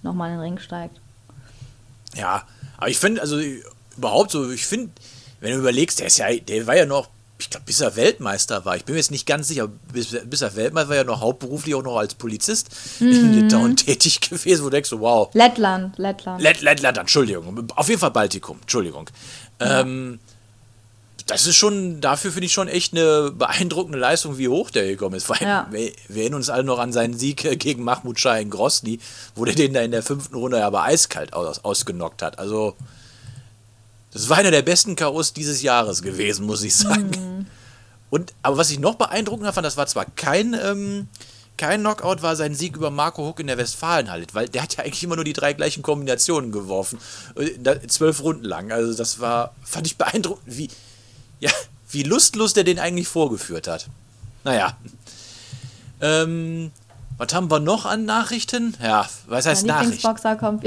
nochmal 0.02 0.30
in 0.30 0.36
den 0.36 0.40
Ring 0.40 0.58
steigt. 0.58 1.00
Ja, 2.14 2.44
aber 2.76 2.88
ich 2.88 2.98
finde, 2.98 3.20
also 3.20 3.40
überhaupt 3.96 4.30
so, 4.30 4.50
ich 4.50 4.66
finde, 4.66 4.92
wenn 5.40 5.52
du 5.52 5.58
überlegst, 5.58 5.98
der 5.98 6.06
ist 6.06 6.18
ja, 6.18 6.32
der 6.32 6.66
war 6.68 6.76
ja 6.76 6.86
noch 6.86 7.08
ich 7.40 7.50
glaube, 7.50 7.66
bis 7.66 7.80
er 7.80 7.94
Weltmeister 7.94 8.64
war. 8.64 8.76
Ich 8.76 8.84
bin 8.84 8.94
mir 8.94 8.98
jetzt 8.98 9.12
nicht 9.12 9.26
ganz 9.26 9.48
sicher, 9.48 9.68
bis, 9.92 10.16
bis 10.24 10.42
er 10.42 10.56
Weltmeister 10.56 10.88
war 10.88 10.96
ja 10.96 11.04
noch 11.04 11.20
hauptberuflich 11.20 11.74
auch 11.76 11.82
noch 11.82 11.96
als 11.96 12.14
Polizist 12.14 12.70
mhm. 12.98 13.12
in 13.12 13.32
Litauen 13.32 13.76
tätig 13.76 14.20
gewesen, 14.20 14.62
wo 14.62 14.66
du 14.66 14.70
denkst, 14.70 14.90
wow. 14.92 15.30
Lettland, 15.34 15.96
Lettland. 15.98 16.42
Lett, 16.42 16.60
Lettland, 16.62 16.98
Entschuldigung. 16.98 17.68
Auf 17.76 17.88
jeden 17.88 18.00
Fall 18.00 18.10
Baltikum, 18.10 18.58
Entschuldigung. 18.60 19.08
Ja. 19.60 19.80
Ähm, 19.80 20.18
das 21.28 21.46
ist 21.46 21.56
schon, 21.56 22.00
dafür 22.00 22.32
finde 22.32 22.46
ich 22.46 22.52
schon 22.52 22.68
echt 22.68 22.94
eine 22.94 23.30
beeindruckende 23.30 23.98
Leistung, 23.98 24.38
wie 24.38 24.48
hoch 24.48 24.70
der 24.70 24.86
gekommen 24.86 25.14
ist. 25.14 25.26
Vor 25.26 25.36
allem, 25.36 25.48
ja. 25.48 25.68
wir, 25.70 25.92
wir, 26.08 26.22
erinnern 26.22 26.38
uns 26.38 26.48
alle 26.50 26.64
noch 26.64 26.78
an 26.78 26.92
seinen 26.92 27.16
Sieg 27.16 27.58
gegen 27.60 27.84
Mahmoud 27.84 28.18
Shah 28.18 28.38
in 28.38 28.50
Grosny, 28.50 28.98
wo 29.34 29.44
der 29.44 29.54
den 29.54 29.74
da 29.74 29.80
in 29.82 29.90
der 29.90 30.02
fünften 30.02 30.34
Runde 30.34 30.64
aber 30.64 30.84
eiskalt 30.84 31.34
aus, 31.34 31.64
ausgenockt 31.64 32.22
hat. 32.22 32.38
Also, 32.38 32.76
das 34.12 34.28
war 34.28 34.38
einer 34.38 34.50
der 34.50 34.62
besten 34.62 34.96
K.O.s 34.96 35.32
dieses 35.32 35.62
Jahres 35.62 36.02
gewesen, 36.02 36.46
muss 36.46 36.62
ich 36.62 36.74
sagen. 36.74 37.10
Mhm. 37.10 37.46
Und, 38.10 38.32
aber 38.42 38.56
was 38.56 38.70
ich 38.70 38.78
noch 38.78 38.94
beeindruckender 38.94 39.52
fand, 39.52 39.66
das 39.66 39.76
war 39.76 39.86
zwar 39.86 40.06
kein, 40.06 40.54
ähm, 40.54 41.08
kein 41.58 41.80
Knockout, 41.80 42.22
war 42.22 42.36
sein 42.36 42.54
Sieg 42.54 42.76
über 42.76 42.90
Marco 42.90 43.26
Huck 43.26 43.40
in 43.40 43.48
der 43.48 43.58
Westfalenhalle, 43.58 44.26
weil 44.32 44.48
der 44.48 44.62
hat 44.62 44.76
ja 44.76 44.84
eigentlich 44.84 45.04
immer 45.04 45.16
nur 45.16 45.24
die 45.24 45.34
drei 45.34 45.52
gleichen 45.52 45.82
Kombinationen 45.82 46.52
geworfen, 46.52 46.98
äh, 47.36 47.86
zwölf 47.86 48.22
Runden 48.22 48.44
lang. 48.44 48.72
Also 48.72 48.94
das 48.94 49.20
war, 49.20 49.54
fand 49.62 49.86
ich 49.86 49.98
beeindruckend, 49.98 50.56
wie, 50.56 50.70
ja, 51.40 51.50
wie 51.90 52.02
lustlos 52.02 52.54
der 52.54 52.64
den 52.64 52.78
eigentlich 52.78 53.08
vorgeführt 53.08 53.68
hat. 53.68 53.88
Naja. 54.44 54.76
Ähm, 56.00 56.70
was 57.18 57.34
haben 57.34 57.50
wir 57.50 57.58
noch 57.58 57.84
an 57.84 58.04
Nachrichten? 58.04 58.74
Ja, 58.80 59.08
was 59.26 59.44
heißt 59.44 59.66
Nachricht? 59.66 60.02
kommt 60.38 60.64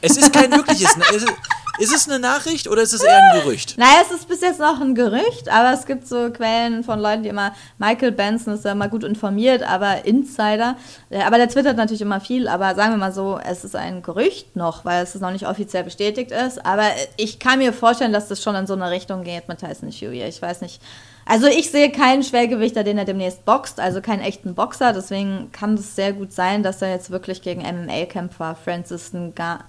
Es 0.00 0.16
ist 0.16 0.32
kein 0.32 0.52
wirkliches. 0.52 0.96
es, 1.10 1.22
ist, 1.24 1.32
ist 1.80 1.94
es 1.94 2.08
eine 2.08 2.18
Nachricht 2.18 2.68
oder 2.68 2.82
ist 2.82 2.92
es 2.92 3.02
eher 3.02 3.18
ein 3.32 3.40
Gerücht? 3.40 3.76
Naja, 3.78 4.02
es 4.02 4.10
ist 4.10 4.28
bis 4.28 4.40
jetzt 4.40 4.60
noch 4.60 4.80
ein 4.80 4.94
Gerücht, 4.94 5.48
aber 5.48 5.72
es 5.72 5.86
gibt 5.86 6.06
so 6.06 6.30
Quellen 6.30 6.84
von 6.84 7.00
Leuten, 7.00 7.22
die 7.22 7.28
immer, 7.30 7.52
Michael 7.78 8.12
Benson 8.12 8.54
ist 8.54 8.64
ja 8.64 8.74
mal 8.74 8.88
gut 8.88 9.04
informiert, 9.04 9.62
aber 9.62 10.04
Insider. 10.04 10.76
Aber 11.10 11.38
der 11.38 11.48
twittert 11.48 11.76
natürlich 11.76 12.02
immer 12.02 12.20
viel, 12.20 12.48
aber 12.48 12.74
sagen 12.74 12.92
wir 12.92 12.98
mal 12.98 13.12
so, 13.12 13.40
es 13.44 13.64
ist 13.64 13.74
ein 13.76 14.02
Gerücht 14.02 14.56
noch, 14.56 14.84
weil 14.84 15.02
es 15.02 15.14
noch 15.14 15.32
nicht 15.32 15.46
offiziell 15.46 15.84
bestätigt 15.84 16.30
ist. 16.30 16.64
Aber 16.64 16.84
ich 17.16 17.38
kann 17.38 17.58
mir 17.58 17.72
vorstellen, 17.72 18.12
dass 18.12 18.28
das 18.28 18.42
schon 18.42 18.54
in 18.54 18.66
so 18.66 18.74
eine 18.74 18.90
Richtung 18.90 19.24
geht 19.24 19.48
mit 19.48 19.58
Tyson 19.58 19.92
Fury. 19.92 20.22
Ich 20.22 20.40
weiß 20.40 20.60
nicht. 20.60 20.80
Also 21.26 21.46
ich 21.46 21.70
sehe 21.70 21.92
keinen 21.92 22.24
Schwergewichter, 22.24 22.82
den 22.82 22.98
er 22.98 23.04
demnächst 23.04 23.44
boxt, 23.44 23.78
also 23.78 24.00
keinen 24.00 24.20
echten 24.20 24.54
Boxer. 24.54 24.92
Deswegen 24.92 25.52
kann 25.52 25.74
es 25.74 25.94
sehr 25.94 26.12
gut 26.12 26.32
sein, 26.32 26.62
dass 26.62 26.82
er 26.82 26.90
jetzt 26.90 27.10
wirklich 27.10 27.40
gegen 27.42 27.62
MMA-Kämpfer 27.62 28.56
Francis 28.56 29.12
Nga 29.12 29.60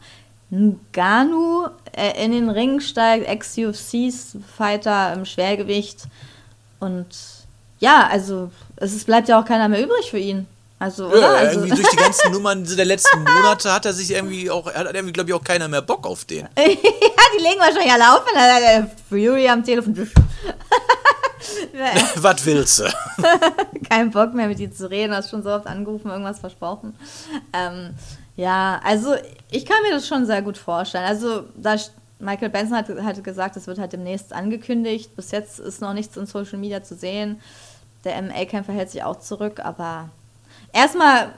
Ngannou 0.51 1.69
äh, 1.93 2.23
in 2.23 2.31
den 2.31 2.49
Ring 2.49 2.79
steigt, 2.81 3.27
Ex-UFC-Fighter 3.27 5.13
im 5.13 5.25
Schwergewicht. 5.25 6.03
Und 6.79 7.07
ja, 7.79 8.07
also 8.11 8.51
es 8.75 9.03
bleibt 9.05 9.29
ja 9.29 9.39
auch 9.39 9.45
keiner 9.45 9.69
mehr 9.69 9.83
übrig 9.83 10.09
für 10.09 10.19
ihn. 10.19 10.47
Also, 10.81 11.07
oder? 11.07 11.19
Ja, 11.19 11.33
also. 11.33 11.59
irgendwie 11.59 11.75
durch 11.75 11.89
die 11.89 11.95
ganzen 11.95 12.31
Nummern 12.33 12.65
der 12.65 12.85
letzten 12.85 13.19
Monate 13.19 13.71
hat 13.71 13.85
er 13.85 13.93
sich 13.93 14.09
irgendwie 14.11 14.49
auch, 14.49 14.65
hat 14.73 14.93
irgendwie, 14.93 15.13
glaube 15.13 15.29
ich, 15.29 15.35
auch 15.35 15.43
keiner 15.43 15.67
mehr 15.67 15.83
Bock 15.83 16.07
auf 16.07 16.25
den. 16.25 16.39
ja, 16.57 16.65
die 16.65 17.43
legen 17.43 17.59
wahrscheinlich 17.59 17.93
alle 17.93 18.11
auf, 18.11 18.25
wenn 18.25 18.35
er 18.35 18.89
Fury 19.07 19.47
am 19.47 19.63
Telefon. 19.63 19.95
Was 22.15 22.45
willst 22.45 22.79
du? 22.79 22.91
Kein 23.87 24.09
Bock 24.09 24.33
mehr 24.33 24.47
mit 24.47 24.57
dir 24.57 24.73
zu 24.73 24.89
reden, 24.89 25.13
hast 25.13 25.29
schon 25.29 25.43
so 25.43 25.51
oft 25.51 25.67
angerufen, 25.67 26.09
irgendwas 26.09 26.39
versprochen. 26.39 26.95
Ähm, 27.53 27.93
ja, 28.41 28.81
also 28.83 29.13
ich 29.51 29.65
kann 29.67 29.83
mir 29.83 29.91
das 29.91 30.07
schon 30.07 30.25
sehr 30.25 30.41
gut 30.41 30.57
vorstellen. 30.57 31.05
Also 31.05 31.43
da 31.55 31.75
Michael 32.17 32.49
Benson 32.49 32.75
hat, 32.75 32.89
hat 32.89 33.23
gesagt, 33.23 33.55
es 33.55 33.67
wird 33.67 33.77
halt 33.77 33.93
demnächst 33.93 34.33
angekündigt. 34.33 35.15
Bis 35.15 35.29
jetzt 35.29 35.59
ist 35.59 35.79
noch 35.79 35.93
nichts 35.93 36.17
in 36.17 36.25
Social 36.25 36.57
Media 36.57 36.81
zu 36.81 36.95
sehen. 36.95 37.39
Der 38.03 38.19
MA-Kämpfer 38.19 38.73
hält 38.73 38.89
sich 38.89 39.03
auch 39.03 39.19
zurück, 39.19 39.59
aber 39.63 40.09
erstmal 40.73 41.33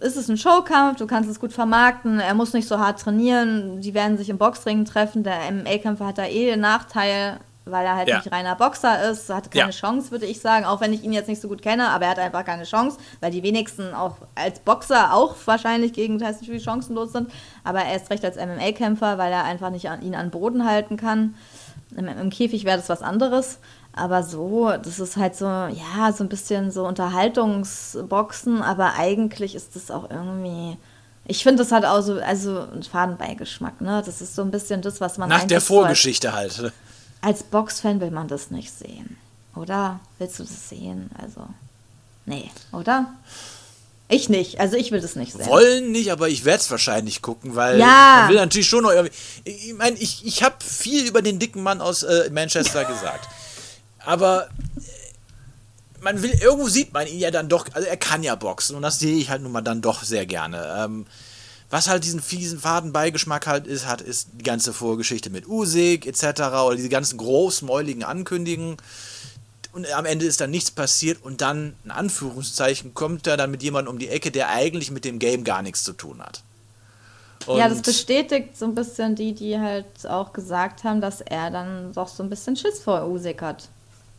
ist 0.00 0.16
es 0.16 0.28
ein 0.28 0.36
Showkampf, 0.36 0.98
du 0.98 1.06
kannst 1.06 1.30
es 1.30 1.38
gut 1.38 1.52
vermarkten, 1.52 2.18
er 2.18 2.34
muss 2.34 2.52
nicht 2.52 2.66
so 2.66 2.80
hart 2.80 3.00
trainieren, 3.00 3.80
die 3.80 3.94
werden 3.94 4.18
sich 4.18 4.28
im 4.28 4.36
Boxring 4.36 4.84
treffen, 4.84 5.22
der 5.22 5.50
MMA-Kämpfer 5.52 6.06
hat 6.06 6.18
da 6.18 6.26
eh 6.26 6.46
den 6.50 6.60
Nachteil, 6.60 7.38
weil 7.70 7.86
er 7.86 7.96
halt 7.96 8.08
ja. 8.08 8.16
nicht 8.16 8.32
reiner 8.32 8.54
Boxer 8.54 9.10
ist, 9.10 9.28
hat 9.30 9.50
keine 9.50 9.70
ja. 9.70 9.76
Chance, 9.76 10.10
würde 10.10 10.26
ich 10.26 10.40
sagen, 10.40 10.64
auch 10.64 10.80
wenn 10.80 10.92
ich 10.92 11.02
ihn 11.02 11.12
jetzt 11.12 11.28
nicht 11.28 11.40
so 11.40 11.48
gut 11.48 11.62
kenne, 11.62 11.88
aber 11.88 12.06
er 12.06 12.10
hat 12.12 12.18
einfach 12.18 12.44
keine 12.44 12.64
Chance, 12.64 12.98
weil 13.20 13.30
die 13.30 13.42
wenigsten 13.42 13.94
auch 13.94 14.16
als 14.34 14.60
Boxer 14.60 15.14
auch 15.14 15.34
wahrscheinlich 15.44 15.92
gegen 15.92 16.18
Tyson 16.18 16.44
Fury 16.44 16.60
chancenlos 16.60 17.12
sind, 17.12 17.30
aber 17.64 17.80
er 17.80 17.96
ist 17.96 18.10
recht 18.10 18.24
als 18.24 18.36
MMA-Kämpfer, 18.36 19.18
weil 19.18 19.32
er 19.32 19.44
einfach 19.44 19.70
nicht 19.70 19.88
an, 19.88 20.02
ihn 20.02 20.14
an 20.14 20.30
Boden 20.30 20.64
halten 20.64 20.96
kann. 20.96 21.34
Im, 21.96 22.06
im 22.06 22.30
Käfig 22.30 22.64
wäre 22.64 22.76
das 22.76 22.88
was 22.88 23.02
anderes, 23.02 23.58
aber 23.92 24.22
so, 24.22 24.70
das 24.70 25.00
ist 25.00 25.16
halt 25.16 25.36
so, 25.36 25.46
ja, 25.46 26.12
so 26.14 26.24
ein 26.24 26.28
bisschen 26.28 26.70
so 26.70 26.86
Unterhaltungsboxen, 26.86 28.62
aber 28.62 28.94
eigentlich 28.98 29.54
ist 29.54 29.74
das 29.76 29.90
auch 29.90 30.10
irgendwie 30.10 30.76
ich 31.30 31.42
finde, 31.42 31.62
das 31.62 31.72
hat 31.72 31.84
auch 31.84 32.00
so, 32.00 32.14
also 32.14 32.60
einen 32.60 32.82
Fadenbeigeschmack, 32.82 33.82
ne? 33.82 34.02
Das 34.04 34.22
ist 34.22 34.34
so 34.34 34.40
ein 34.40 34.50
bisschen 34.50 34.80
das, 34.80 34.98
was 35.00 35.18
man. 35.18 35.28
Nach 35.28 35.44
der 35.44 35.60
Vorgeschichte 35.60 36.28
so 36.28 36.34
halt. 36.34 36.72
Als 37.20 37.42
Boxfan 37.42 38.00
will 38.00 38.10
man 38.10 38.28
das 38.28 38.50
nicht 38.50 38.72
sehen. 38.72 39.16
Oder? 39.56 40.00
Willst 40.18 40.38
du 40.38 40.44
das 40.44 40.68
sehen? 40.68 41.10
Also, 41.20 41.46
nee, 42.26 42.50
oder? 42.72 43.12
Ich 44.10 44.28
nicht. 44.30 44.58
Also 44.60 44.76
ich 44.76 44.90
will 44.90 45.00
das 45.02 45.16
nicht 45.16 45.32
sehen. 45.32 45.46
Wollen 45.46 45.92
nicht, 45.92 46.10
aber 46.12 46.28
ich 46.28 46.44
werde 46.46 46.60
es 46.62 46.70
wahrscheinlich 46.70 47.20
gucken, 47.20 47.56
weil 47.56 47.78
Ja. 47.78 48.20
man 48.20 48.28
will 48.30 48.36
natürlich 48.36 48.68
schon 48.68 48.84
noch 48.84 48.90
irgendwie. 48.92 49.14
Ich 49.44 49.74
meine, 49.74 49.96
ich, 49.98 50.24
ich 50.24 50.42
habe 50.42 50.56
viel 50.64 51.06
über 51.06 51.20
den 51.20 51.38
dicken 51.38 51.62
Mann 51.62 51.80
aus 51.82 52.04
äh, 52.04 52.30
Manchester 52.32 52.84
gesagt. 52.86 53.28
Aber 54.06 54.48
äh, 54.76 56.00
man 56.00 56.22
will, 56.22 56.30
irgendwo 56.40 56.68
sieht 56.68 56.92
man 56.94 57.06
ihn 57.06 57.18
ja 57.18 57.30
dann 57.30 57.48
doch, 57.50 57.66
also 57.74 57.86
er 57.86 57.96
kann 57.98 58.22
ja 58.22 58.34
boxen 58.34 58.76
und 58.76 58.82
das 58.82 58.98
sehe 58.98 59.16
ich 59.18 59.28
halt 59.28 59.42
nun 59.42 59.52
mal 59.52 59.60
dann 59.60 59.82
doch 59.82 60.02
sehr 60.04 60.24
gerne. 60.24 60.84
Ähm, 60.84 61.06
was 61.70 61.88
halt 61.88 62.04
diesen 62.04 62.22
fiesen 62.22 62.58
Fadenbeigeschmack 62.58 63.46
halt 63.46 63.66
ist, 63.66 63.86
hat, 63.86 64.00
ist 64.00 64.28
die 64.32 64.44
ganze 64.44 64.72
Vorgeschichte 64.72 65.28
mit 65.30 65.46
Usyk 65.46 66.06
etc. 66.06 66.40
oder 66.64 66.76
diese 66.76 66.88
ganzen 66.88 67.18
großmäuligen 67.18 68.04
Ankündigungen 68.04 68.76
und 69.72 69.92
am 69.92 70.06
Ende 70.06 70.24
ist 70.24 70.40
dann 70.40 70.50
nichts 70.50 70.70
passiert 70.70 71.22
und 71.22 71.40
dann, 71.40 71.74
in 71.84 71.90
Anführungszeichen, 71.90 72.94
kommt 72.94 73.26
er 73.26 73.36
dann 73.36 73.50
mit 73.50 73.62
jemandem 73.62 73.92
um 73.92 73.98
die 73.98 74.08
Ecke, 74.08 74.30
der 74.30 74.48
eigentlich 74.48 74.90
mit 74.90 75.04
dem 75.04 75.18
Game 75.18 75.44
gar 75.44 75.62
nichts 75.62 75.84
zu 75.84 75.92
tun 75.92 76.20
hat. 76.22 76.42
ja, 77.46 77.68
das 77.68 77.78
Und- 77.78 77.86
bestätigt 77.86 78.56
so 78.56 78.64
ein 78.64 78.74
bisschen 78.74 79.14
die, 79.14 79.34
die 79.34 79.58
halt 79.58 79.84
auch 80.08 80.32
gesagt 80.32 80.84
haben, 80.84 81.00
dass 81.00 81.20
er 81.20 81.50
dann 81.50 81.92
doch 81.92 82.08
so 82.08 82.22
ein 82.22 82.30
bisschen 82.30 82.56
Schiss 82.56 82.80
vor 82.80 83.06
Usyk 83.06 83.42
hat. 83.42 83.68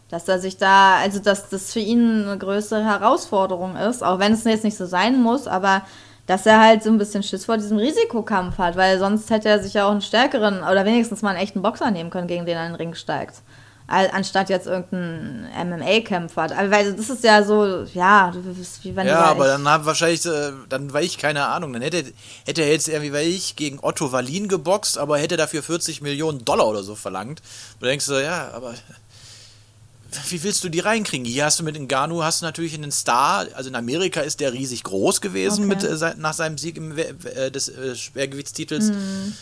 Dass 0.09 0.27
er 0.27 0.39
sich 0.39 0.57
da, 0.57 0.97
also 0.97 1.19
dass 1.19 1.49
das 1.49 1.73
für 1.73 1.79
ihn 1.79 2.23
eine 2.27 2.37
größere 2.37 2.83
Herausforderung 2.83 3.75
ist, 3.75 4.03
auch 4.03 4.17
wenn 4.19 4.33
es 4.33 4.43
jetzt 4.43 4.63
nicht 4.63 4.77
so 4.77 4.85
sein 4.85 5.21
muss, 5.21 5.45
aber 5.47 5.83
dass 6.29 6.45
er 6.45 6.59
halt 6.59 6.83
so 6.83 6.91
ein 6.91 6.99
bisschen 6.99 7.23
Schiss 7.23 7.45
vor 7.45 7.57
diesem 7.57 7.79
Risikokampf 7.79 8.59
hat, 8.59 8.75
weil 8.75 8.99
sonst 8.99 9.31
hätte 9.31 9.49
er 9.49 9.63
sich 9.63 9.73
ja 9.73 9.87
auch 9.87 9.91
einen 9.91 10.01
stärkeren 10.01 10.59
oder 10.59 10.85
wenigstens 10.85 11.23
mal 11.23 11.31
einen 11.31 11.39
echten 11.39 11.63
Boxer 11.63 11.89
nehmen 11.89 12.11
können, 12.11 12.27
gegen 12.27 12.45
den 12.45 12.55
er 12.55 12.67
in 12.67 12.73
den 12.73 12.75
Ring 12.75 12.93
steigt. 12.93 13.41
Anstatt 13.87 14.51
jetzt 14.51 14.67
irgendeinen 14.67 15.49
MMA-Kämpfer. 15.79 16.51
Weil 16.69 16.93
das 16.93 17.09
ist 17.09 17.23
ja 17.23 17.43
so, 17.43 17.83
ja, 17.95 18.29
du 18.29 18.43
bist 18.43 18.83
wie 18.83 18.95
wenn 18.95 19.07
Ja, 19.07 19.21
aber 19.21 19.47
dann 19.47 19.67
hab 19.67 19.87
wahrscheinlich, 19.87 20.23
äh, 20.27 20.51
dann 20.69 20.93
war 20.93 21.01
ich 21.01 21.17
keine 21.17 21.47
Ahnung. 21.47 21.73
Dann 21.73 21.81
hätte, 21.81 22.03
hätte 22.45 22.61
er 22.61 22.69
jetzt 22.69 22.87
irgendwie, 22.87 23.11
weil 23.11 23.27
ich 23.27 23.55
gegen 23.55 23.79
Otto 23.81 24.11
Wallin 24.11 24.47
geboxt, 24.47 24.99
aber 24.99 25.17
hätte 25.17 25.37
dafür 25.37 25.63
40 25.63 26.03
Millionen 26.03 26.45
Dollar 26.45 26.67
oder 26.67 26.83
so 26.83 26.93
verlangt. 26.93 27.41
Und 27.73 27.81
du 27.81 27.87
denkst 27.87 28.05
so, 28.05 28.19
ja, 28.19 28.51
aber 28.53 28.75
wie 30.29 30.43
willst 30.43 30.63
du 30.63 30.69
die 30.69 30.79
reinkriegen? 30.79 31.25
Hier 31.25 31.45
hast 31.45 31.59
du 31.59 31.63
mit 31.63 31.79
Ngannou 31.79 32.23
hast 32.23 32.41
du 32.41 32.45
natürlich 32.45 32.73
einen 32.73 32.91
Star, 32.91 33.45
also 33.53 33.69
in 33.69 33.75
Amerika 33.75 34.21
ist 34.21 34.39
der 34.39 34.53
riesig 34.53 34.83
groß 34.83 35.21
gewesen 35.21 35.71
Okay. 35.71 35.87
mit, 35.89 36.01
äh, 36.01 36.13
nach 36.17 36.33
seinem 36.33 36.57
Sieg 36.57 36.77
im, 36.77 36.97
äh, 36.97 37.51
des 37.51 37.69
äh, 37.69 37.95
Schwergewichtstitels. 37.95 38.85
Mhm. 38.91 39.33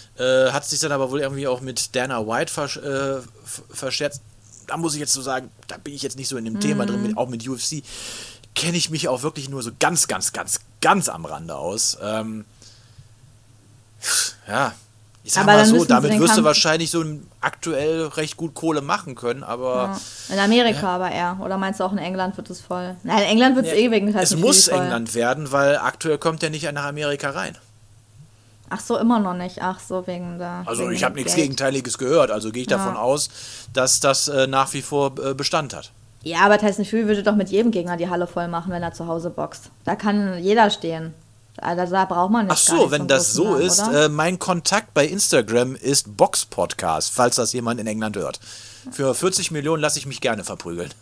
Hat 0.52 0.66
sich 0.66 0.80
dann 0.80 0.92
aber 0.92 1.10
wohl 1.12 1.22
irgendwie 1.22 1.48
auch 1.48 1.62
mit 1.62 1.96
Dana 1.96 2.26
White 2.28 2.52
versch 2.52 2.78
äh, 2.78 3.22
verscherzt. 3.70 4.22
Da 4.68 4.76
muss 4.78 4.94
ich 4.96 5.00
jetzt 5.00 5.14
so 5.14 5.22
sagen, 5.22 5.50
da 5.68 5.78
bin 5.78 5.94
ich 5.94 6.02
jetzt 6.02 6.18
nicht 6.18 6.28
so 6.28 6.36
in 6.38 6.44
dem 6.46 6.60
Thema 6.60 6.86
drin, 6.86 7.02
Mhm. 7.02 7.08
mit, 7.08 7.18
auch 7.18 7.30
mit 7.30 7.48
UFC 7.48 7.84
kenne 8.56 8.76
ich 8.76 8.90
mich 8.90 9.08
auch 9.08 9.22
wirklich 9.22 9.50
nur 9.50 9.62
so 9.64 9.70
ganz, 9.80 10.08
ganz, 10.08 10.34
ganz, 10.34 10.60
ganz 10.82 11.08
am 11.10 11.26
Rande 11.26 11.56
aus. 11.56 11.98
Ähm, 12.02 12.44
ja, 14.48 14.74
ich 15.28 15.34
sag 15.34 15.44
Aber 15.44 15.54
mal 15.58 15.66
so, 15.66 15.84
damit 15.84 16.12
wirst 16.14 16.22
du 16.22 16.36
Kampf- 16.36 16.46
wahrscheinlich 16.46 16.90
so 16.90 17.04
aktuell 17.42 18.06
recht 18.06 18.38
gut 18.38 18.54
Kohle 18.54 18.82
machen 18.82 19.14
können, 19.16 19.44
aber 19.44 19.98
Ja. 20.30 20.34
In 20.34 20.40
Amerika 20.40 20.96
aber 20.96 21.12
eher. 21.12 21.38
Oder 21.44 21.58
meinst 21.58 21.80
du 21.80 21.84
auch 21.84 21.92
in 21.92 21.98
England 21.98 22.38
wird 22.38 22.50
es 22.50 22.62
voll? 22.62 22.96
Nein, 23.04 23.18
in 23.24 23.30
England 23.32 23.56
wird 23.58 23.68
es 23.68 23.74
eh 23.74 23.92
wegen 23.92 24.08
es 24.08 24.16
Tyson 24.16 24.40
muss 24.40 24.64
Fury 24.66 24.76
voll. 24.78 24.86
England 24.86 25.14
werden, 25.16 25.52
weil 25.52 25.78
aktuell 25.78 26.18
kommt 26.18 26.42
er 26.44 26.50
nicht 26.50 26.72
nach 26.72 26.86
Amerika 26.86 27.30
rein. 27.32 27.58
Ach 28.70 28.80
so, 28.80 28.98
immer 28.98 29.20
noch 29.20 29.34
nicht. 29.34 29.62
Ach 29.62 29.80
so, 29.80 30.08
wegen 30.08 30.40
der. 30.40 30.64
Also 30.66 30.90
ich 30.90 31.04
habe 31.04 31.16
nichts. 31.16 31.36
Gegenteiliges 31.36 31.98
gehört, 31.98 32.32
also 32.32 32.52
gehe 32.52 32.62
ich 32.62 32.68
davon 32.68 32.96
Ja. 32.96 33.00
aus, 33.02 33.30
dass 33.74 34.00
das 34.00 34.28
äh, 34.30 34.48
nach 34.48 34.74
wie 34.74 34.82
vor 34.82 35.14
äh, 35.24 35.34
Bestand 35.34 35.74
hat. 35.76 35.92
Ja, 36.24 36.40
aber 36.40 36.58
Tyson 36.58 36.84
Fury 36.86 37.08
würde 37.08 37.24
doch 37.24 37.36
mit 37.36 37.50
jedem 37.50 37.72
Gegner 37.72 37.96
die 37.98 38.10
Halle 38.10 38.28
voll 38.28 38.48
machen, 38.48 38.72
wenn 38.72 38.84
er 38.84 38.94
zu 38.94 39.08
Hause 39.08 39.30
boxt. 39.30 39.72
Da 39.86 39.96
kann 39.96 40.40
jeder 40.40 40.70
stehen. 40.70 41.14
Also 41.58 41.92
da 41.92 42.06
braucht 42.06 42.32
man 42.32 42.48
nicht. 42.48 42.54
Ach 42.54 42.58
so, 42.58 42.92
wenn 42.92 43.08
das 43.08 43.34
so 43.34 43.52
Namen, 43.52 43.62
ist, 43.62 43.80
äh, 43.80 44.10
mein 44.10 44.40
Kontakt 44.40 44.94
bei 44.94 45.06
Instagram 45.06 45.76
ist 45.76 46.16
Box 46.18 46.46
Podcast, 46.46 47.12
falls 47.14 47.36
das 47.38 47.54
jemand 47.54 47.80
in 47.80 47.88
England 47.88 48.16
hört. 48.16 48.40
Für 48.92 49.14
40 49.14 49.52
Millionen 49.52 49.82
lasse 49.82 50.00
ich 50.00 50.06
mich 50.06 50.22
gerne 50.22 50.44
verprügeln. 50.44 50.94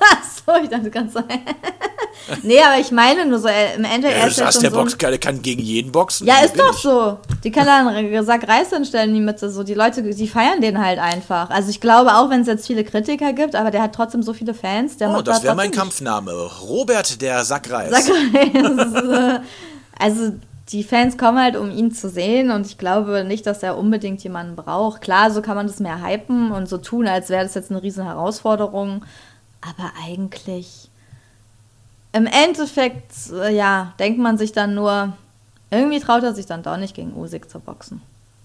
So, 0.46 0.56
ich 0.62 0.68
dachte 0.68 0.90
ganz 0.90 1.12
so. 1.12 1.20
nee, 2.42 2.60
aber 2.60 2.80
ich 2.80 2.90
meine 2.90 3.26
nur 3.26 3.38
so, 3.38 3.48
äh, 3.48 3.74
im 3.76 3.84
Endeffekt 3.84 4.20
Ja, 4.20 4.26
ist 4.26 4.38
du 4.38 4.42
sagst, 4.42 4.62
der 4.62 4.70
so 4.70 4.76
Boxkerl 4.76 5.10
der 5.10 5.20
kann 5.20 5.42
gegen 5.42 5.60
jeden 5.62 5.92
boxen. 5.92 6.26
Ja, 6.26 6.36
ist 6.44 6.58
doch 6.58 6.74
ich? 6.74 6.80
so. 6.80 7.18
Die 7.44 7.50
kann 7.50 7.66
da 7.66 7.86
einen 7.86 8.24
Sack 8.24 8.48
Reis 8.48 8.70
hinstellen 8.70 9.10
in 9.10 9.16
die 9.16 9.20
Mitte. 9.20 9.50
So, 9.50 9.62
die 9.62 9.74
Leute, 9.74 10.02
die 10.02 10.28
feiern 10.28 10.60
den 10.60 10.82
halt 10.84 10.98
einfach. 10.98 11.50
Also 11.50 11.70
ich 11.70 11.80
glaube, 11.80 12.14
auch 12.14 12.30
wenn 12.30 12.40
es 12.40 12.46
jetzt 12.46 12.66
viele 12.66 12.84
Kritiker 12.84 13.32
gibt, 13.32 13.54
aber 13.54 13.70
der 13.70 13.82
hat 13.82 13.94
trotzdem 13.94 14.22
so 14.22 14.32
viele 14.32 14.54
Fans. 14.54 14.96
Der 14.96 15.10
Oh, 15.10 15.22
das 15.22 15.38
da 15.38 15.44
wäre 15.44 15.54
mein 15.54 15.70
Kampfname. 15.70 16.32
Robert 16.62 17.20
der 17.20 17.44
Sackreis. 17.44 17.90
Sack 17.90 18.10
Reis. 18.10 19.40
also 19.98 20.32
die 20.72 20.84
Fans 20.84 21.18
kommen 21.18 21.38
halt, 21.38 21.56
um 21.56 21.70
ihn 21.70 21.92
zu 21.92 22.08
sehen 22.08 22.50
und 22.50 22.66
ich 22.66 22.78
glaube 22.78 23.24
nicht, 23.24 23.46
dass 23.46 23.62
er 23.62 23.76
unbedingt 23.76 24.22
jemanden 24.22 24.56
braucht. 24.56 25.00
Klar, 25.00 25.30
so 25.30 25.42
kann 25.42 25.56
man 25.56 25.66
das 25.66 25.80
mehr 25.80 26.02
hypen 26.04 26.52
und 26.52 26.68
so 26.68 26.78
tun, 26.78 27.08
als 27.08 27.28
wäre 27.28 27.42
das 27.42 27.54
jetzt 27.54 27.70
eine 27.70 27.82
riesen 27.82 28.04
Herausforderung. 28.04 29.04
Aber 29.60 29.92
eigentlich, 30.04 30.90
im 32.12 32.26
Endeffekt, 32.26 33.12
äh, 33.32 33.54
ja, 33.54 33.92
denkt 33.98 34.18
man 34.18 34.38
sich 34.38 34.52
dann 34.52 34.74
nur, 34.74 35.12
irgendwie 35.70 36.00
traut 36.00 36.22
er 36.22 36.34
sich 36.34 36.46
dann 36.46 36.62
doch 36.62 36.76
nicht 36.76 36.94
gegen 36.94 37.16
Usyk 37.16 37.48
zu 37.48 37.60
boxen. 37.60 38.02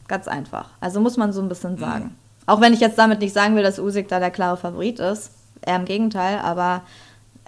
Ganz 0.08 0.28
einfach. 0.28 0.70
Also 0.80 1.00
muss 1.00 1.18
man 1.18 1.34
so 1.34 1.42
ein 1.42 1.50
bisschen 1.50 1.78
sagen. 1.78 2.16
Auch 2.46 2.62
wenn 2.62 2.74
ich 2.74 2.80
jetzt 2.80 2.98
damit 2.98 3.20
nicht 3.20 3.34
sagen 3.34 3.56
will, 3.56 3.64
dass 3.64 3.80
Usyk 3.80 4.08
da 4.08 4.20
der 4.20 4.30
klare 4.30 4.58
Favorit 4.58 5.00
ist. 5.00 5.32
Eher 5.62 5.78
im 5.78 5.86
Gegenteil, 5.86 6.40
aber 6.40 6.84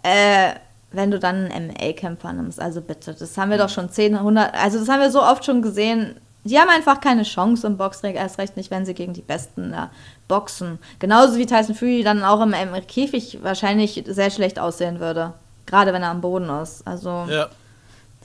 äh, 0.02 0.54
wenn 0.92 1.12
du 1.12 1.20
dann 1.20 1.52
einen 1.52 1.68
MA-Kämpfer 1.68 2.34
nimmst, 2.34 2.60
also 2.60 2.82
bitte, 2.82 3.14
das 3.14 3.38
haben 3.38 3.52
wir 3.52 3.58
doch 3.60 3.70
schon 3.70 3.92
10, 3.92 4.16
100, 4.16 4.56
also 4.56 4.80
das 4.80 4.90
haben 4.90 5.02
wir 5.02 5.12
so 5.12 5.22
oft 5.22 5.46
schon 5.46 5.62
gesehen. 5.62 6.16
Die 6.48 6.60
haben 6.60 6.70
einfach 6.70 7.02
keine 7.02 7.24
Chance 7.24 7.68
im 7.68 7.78
Boxring, 7.78 8.16
erst 8.16 8.38
recht 8.38 8.58
nicht, 8.58 8.72
wenn 8.72 8.86
sie 8.86 8.94
gegen 8.94 9.14
die 9.14 9.22
Besten 9.22 9.72
da 9.72 9.90
boxen. 10.28 10.80
Genauso 11.00 11.38
wie 11.38 11.46
Tyson 11.46 11.76
Fury 11.76 12.04
dann 12.04 12.24
auch 12.24 12.42
im, 12.42 12.54
im 12.54 12.88
Käfig 12.88 13.40
wahrscheinlich 13.44 14.04
sehr 14.08 14.30
schlecht 14.32 14.60
aussehen 14.60 15.00
würde. 15.00 15.34
Gerade 15.66 15.94
wenn 15.94 16.04
er 16.04 16.10
am 16.12 16.22
Boden 16.22 16.50
ist. 16.62 16.86
Also 16.88 17.26
Ja. 17.30 17.48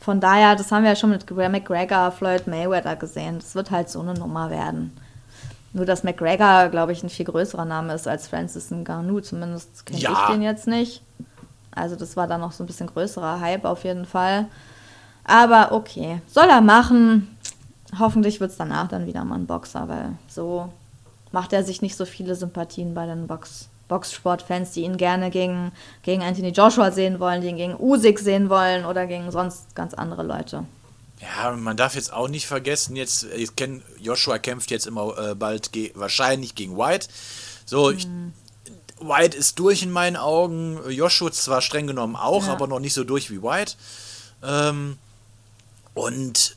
von 0.00 0.20
daher, 0.20 0.56
das 0.56 0.70
haben 0.72 0.82
wir 0.84 0.90
ja 0.90 0.96
schon 0.96 1.10
mit 1.10 1.28
McGregor, 1.30 2.12
Floyd 2.12 2.46
Mayweather 2.46 2.96
gesehen. 2.96 3.38
Das 3.38 3.54
wird 3.54 3.70
halt 3.70 3.88
so 3.90 4.00
eine 4.00 4.14
Nummer 4.14 4.50
werden. 4.50 4.96
Nur, 5.74 5.86
dass 5.86 6.04
McGregor, 6.04 6.68
glaube 6.68 6.92
ich, 6.92 7.02
ein 7.02 7.08
viel 7.08 7.24
größerer 7.24 7.64
Name 7.64 7.94
ist 7.94 8.06
als 8.06 8.28
Francis 8.28 8.70
Ngannou. 8.70 9.20
Zumindest 9.20 9.86
kenne 9.86 10.00
Ja. 10.00 10.12
ich 10.12 10.34
den 10.34 10.42
jetzt 10.42 10.66
nicht. 10.66 11.02
Also 11.74 11.96
das 11.96 12.16
war 12.16 12.26
dann 12.26 12.42
noch 12.42 12.52
so 12.52 12.62
ein 12.62 12.66
bisschen 12.66 12.88
größerer 12.88 13.40
Hype 13.40 13.64
auf 13.64 13.84
jeden 13.84 14.04
Fall. 14.04 14.46
Aber 15.24 15.72
okay, 15.72 16.20
soll 16.26 16.44
er 16.48 16.60
machen. 16.60 17.36
Hoffentlich 17.98 18.40
wird 18.40 18.50
es 18.52 18.56
danach 18.56 18.88
dann 18.88 19.06
wieder 19.06 19.24
mal 19.24 19.36
ein 19.36 19.46
Boxer, 19.46 19.88
weil 19.88 20.12
so 20.28 20.72
macht 21.30 21.52
er 21.52 21.64
sich 21.64 21.82
nicht 21.82 21.96
so 21.96 22.04
viele 22.04 22.34
Sympathien 22.34 22.94
bei 22.94 23.06
den 23.06 23.26
Box 23.26 23.68
Boxsportfans, 23.88 24.70
die 24.72 24.84
ihn 24.84 24.96
gerne 24.96 25.28
gegen, 25.30 25.70
gegen 26.02 26.22
Anthony 26.22 26.48
Joshua 26.48 26.90
sehen 26.92 27.20
wollen, 27.20 27.42
die 27.42 27.48
ihn 27.48 27.58
gegen 27.58 27.76
Usyk 27.78 28.18
sehen 28.20 28.48
wollen 28.48 28.86
oder 28.86 29.06
gegen 29.06 29.30
sonst 29.30 29.74
ganz 29.74 29.92
andere 29.92 30.22
Leute. 30.22 30.64
Ja, 31.20 31.50
man 31.52 31.76
darf 31.76 31.94
jetzt 31.94 32.10
auch 32.10 32.28
nicht 32.28 32.46
vergessen, 32.46 32.96
jetzt, 32.96 33.24
ich 33.24 33.54
kenn, 33.54 33.82
Joshua 34.00 34.38
kämpft 34.38 34.70
jetzt 34.70 34.86
immer 34.86 35.18
äh, 35.18 35.34
bald 35.34 35.72
ge 35.72 35.92
wahrscheinlich 35.94 36.54
gegen 36.54 36.78
White. 36.78 37.08
So, 37.66 37.90
ich, 37.90 38.08
White 38.98 39.36
ist 39.36 39.58
durch 39.58 39.82
in 39.82 39.90
meinen 39.90 40.16
Augen. 40.16 40.78
Joshua 40.88 41.30
zwar 41.30 41.60
streng 41.60 41.86
genommen 41.86 42.16
auch, 42.16 42.46
Ja. 42.46 42.52
aber 42.52 42.66
noch 42.68 42.80
nicht 42.80 42.94
so 42.94 43.04
durch 43.04 43.30
wie 43.30 43.42
White. 43.42 43.74
Ähm, 44.42 44.96
und 45.94 46.56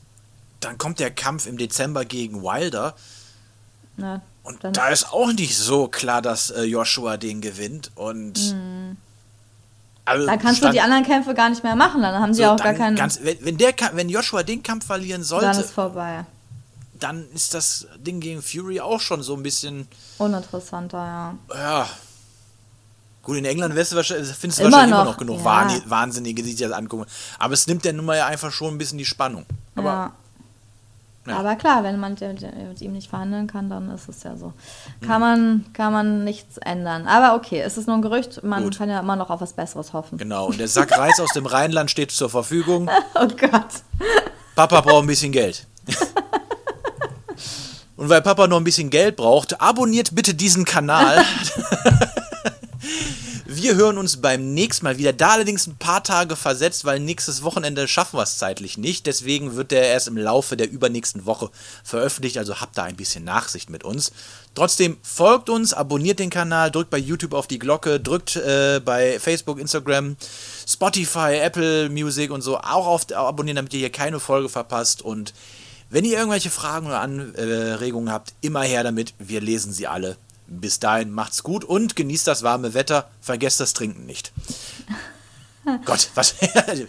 dann 0.66 0.78
kommt 0.78 1.00
der 1.00 1.12
Kampf 1.12 1.46
im 1.48 1.58
Dezember 1.58 2.04
gegen 2.06 2.42
Wilder. 2.44 2.96
Ne? 3.98 4.22
Und 4.44 4.64
Dann- 4.64 4.74
da 4.74 4.90
ist 4.90 5.12
auch 5.14 5.32
nicht 5.32 5.58
so 5.58 5.88
klar, 5.88 6.22
dass 6.22 6.50
äh, 6.52 6.64
Joshua 6.64 7.18
den 7.18 7.42
gewinnt. 7.42 7.92
Und 7.96 8.56
also 10.06 10.26
Da 10.28 10.38
kannst 10.38 10.56
du 10.62 10.66
stand- 10.66 10.76
die 10.76 10.82
anderen 10.82 11.04
Kämpfe 11.04 11.34
gar 11.34 11.50
nicht 11.50 11.64
mehr 11.64 11.76
machen, 11.76 12.02
dann 12.02 12.22
haben 12.22 12.34
sie 12.34 12.44
so, 12.44 12.50
auch 12.50 12.58
gar 12.58 12.68
dann 12.68 12.78
keinen. 12.78 12.96
ganz, 12.96 13.20
wenn, 13.24 13.44
wenn, 13.44 13.58
der, 13.58 13.74
wenn 13.94 14.08
Joshua 14.10 14.44
den 14.44 14.62
Kampf 14.62 14.86
verlieren 14.86 15.24
sollte, 15.24 15.46
dann 15.48 15.60
ist 15.60 15.72
vorbei. 15.72 16.26
dann 17.00 17.26
ist 17.34 17.54
das 17.56 17.88
Ding 17.98 18.20
gegen 18.20 18.42
Fury 18.44 18.80
auch 18.80 19.00
schon 19.02 19.24
so 19.24 19.36
ein 19.36 19.42
bisschen, 19.44 19.88
Uninteressanter, 20.20 20.98
ja. 20.98 21.38
ja. 21.56 21.90
Gut, 23.24 23.38
in 23.38 23.46
England 23.46 23.74
wirst 23.74 23.94
du 23.94 23.96
wahrscheinlich, 23.96 24.28
findest 24.36 24.60
du 24.60 24.66
Immer 24.66 24.74
wahrscheinlich 24.74 24.94
immer 24.94 25.04
noch, 25.06 25.12
noch 25.14 25.18
genug 25.18 25.40
ja. 25.40 25.44
Wahn- 25.46 25.82
Wahnsinnige, 25.90 26.44
die 26.44 26.52
sich 26.52 26.60
das 26.60 26.72
angucken. 26.72 27.08
Aber 27.40 27.56
es 27.56 27.66
nimmt 27.66 27.84
der 27.84 27.94
Nummer 27.94 28.16
ja 28.16 28.28
einfach 28.28 28.52
schon 28.52 28.76
ein 28.76 28.78
bisschen 28.78 29.00
die 29.00 29.06
Spannung. 29.06 29.48
Aber 29.76 29.90
ja. 29.90 30.12
Ja. 31.28 31.38
Aber 31.38 31.56
klar, 31.56 31.84
wenn 31.84 32.00
man 32.00 32.14
mit 32.14 32.82
ihm 32.82 32.94
nicht 32.94 33.10
verhandeln 33.10 33.48
kann, 33.48 33.70
dann 33.70 33.90
ist 33.90 34.08
es 34.08 34.24
ja 34.24 34.36
so. 34.36 34.54
Mhm. 35.02 35.06
Kann, 35.06 35.22
man, 35.22 35.66
kann 35.74 35.94
man 35.94 36.24
nichts 36.24 36.58
ändern. 36.58 37.08
Aber 37.08 37.36
okay, 37.36 37.62
es 37.62 37.78
ist 37.78 37.88
nur 37.88 37.96
ein 37.96 38.02
Gerücht. 38.02 38.44
Man 38.44 38.64
Gut. 38.64 38.78
kann 38.78 38.90
ja 38.90 39.00
immer 39.00 39.16
noch 39.16 39.30
auf 39.30 39.42
was 39.42 39.54
Besseres 39.54 39.94
hoffen. 39.94 40.18
genau. 40.18 40.48
Und 40.48 40.60
der 40.60 40.68
Sack 40.68 40.98
Reis 40.98 41.20
aus 41.20 41.32
dem 41.34 41.46
Rheinland 41.46 41.90
steht 41.92 42.12
zur 42.12 42.30
Verfügung. 42.30 42.90
Oh 43.18 43.28
Gott. 43.28 43.68
Papa 44.56 44.82
braucht 44.82 45.04
ein 45.04 45.08
bisschen 45.08 45.32
Geld. 45.32 45.66
Und 47.96 48.10
weil 48.10 48.22
Papa 48.22 48.48
noch 48.48 48.58
ein 48.58 48.64
bisschen 48.64 48.90
Geld 48.90 49.16
braucht, 49.16 49.62
abonniert 49.62 50.14
bitte 50.14 50.34
diesen 50.34 50.66
Kanal. 50.66 51.24
Wir 53.66 53.78
hören 53.78 53.98
uns 53.98 54.18
beim 54.18 54.54
nächsten 54.54 54.86
Mal 54.86 55.00
wieder. 55.00 55.12
Da 55.12 55.30
allerdings 55.30 55.66
ein 55.66 55.76
paar 55.76 56.04
Tage 56.04 56.36
versetzt, 56.36 56.86
weil 56.86 57.00
nächstes 57.00 57.42
Wochenende 57.42 57.88
schaffen 57.88 58.20
wir 58.20 58.22
es 58.22 58.38
zeitlich 58.38 58.78
nicht. 58.78 59.08
Deswegen 59.08 59.56
wird 59.56 59.72
der 59.72 59.88
erst 59.88 60.08
im 60.08 60.18
Laufe 60.18 60.56
der 60.56 60.70
übernächsten 60.70 61.26
Woche 61.26 61.50
veröffentlicht. 61.84 62.38
Also 62.38 62.62
habt 62.62 62.78
da 62.78 62.84
ein 62.84 62.96
bisschen 62.96 63.24
Nachsicht 63.24 63.72
mit 63.72 63.84
uns. 63.84 64.12
Trotzdem 64.54 64.98
folgt 65.02 65.50
uns, 65.50 65.74
abonniert 65.74 66.20
den 66.20 66.30
Kanal, 66.30 66.70
drückt 66.70 66.92
bei 66.92 67.00
YouTube 67.00 67.34
auf 67.34 67.48
die 67.48 67.58
Glocke, 67.58 68.00
drückt 68.00 68.36
äh, 68.36 68.82
bei 68.86 69.20
Facebook, 69.20 69.60
Instagram, 69.60 70.16
Spotify, 70.68 71.40
Apple 71.42 71.90
Music 71.90 72.30
und 72.30 72.44
so 72.44 72.60
auch 72.60 72.86
auf 72.86 73.12
abonnieren, 73.16 73.56
damit 73.56 73.74
ihr 73.74 73.80
hier 73.80 73.92
keine 73.92 74.20
Folge 74.20 74.48
verpasst. 74.48 75.02
Und 75.02 75.34
wenn 75.90 76.06
ihr 76.06 76.20
irgendwelche 76.20 76.52
Fragen 76.52 76.86
oder 76.86 77.02
Anregungen 77.02 78.12
habt, 78.12 78.36
immer 78.42 78.62
her 78.62 78.84
damit. 78.84 79.16
Wir 79.18 79.42
lesen 79.42 79.74
sie 79.74 79.88
alle. 79.88 80.18
Bis 80.48 80.80
dahin 80.80 81.12
macht's 81.12 81.44
gut 81.44 81.64
und 81.64 81.96
genießt 81.96 82.28
das 82.28 82.44
warme 82.44 82.74
Wetter. 82.74 83.10
Vergesst 83.22 83.60
das 83.60 83.74
Trinken 83.74 84.06
nicht. 84.06 84.32
Gott, 85.86 86.10
was? 86.14 86.36
Gehe 86.40 86.88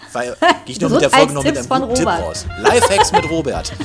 ich 0.66 0.81
noch 0.81 0.90
mit 0.90 1.01
der 1.01 1.11
Folge 1.11 1.33
noch 1.33 1.45
mit 1.45 1.57
einem 1.57 1.69
guten 1.69 1.95
Tipp 1.95 2.07
raus. 2.07 2.47
Lifehacks 2.59 3.12
mit 3.12 3.29
Robert. 3.31 3.73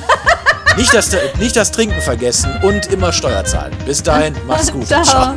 Nicht 0.76 0.94
das, 0.94 1.14
nicht 1.38 1.54
das 1.54 1.70
Trinken 1.70 2.00
vergessen 2.00 2.50
und 2.62 2.86
immer 2.86 3.12
Steuer 3.12 3.44
zahlen. 3.44 3.76
Bis 3.84 4.02
dahin, 4.02 4.34
macht's 4.46 4.72
gut. 4.72 4.86
Ciao. 4.86 5.04
Ciao. 5.04 5.34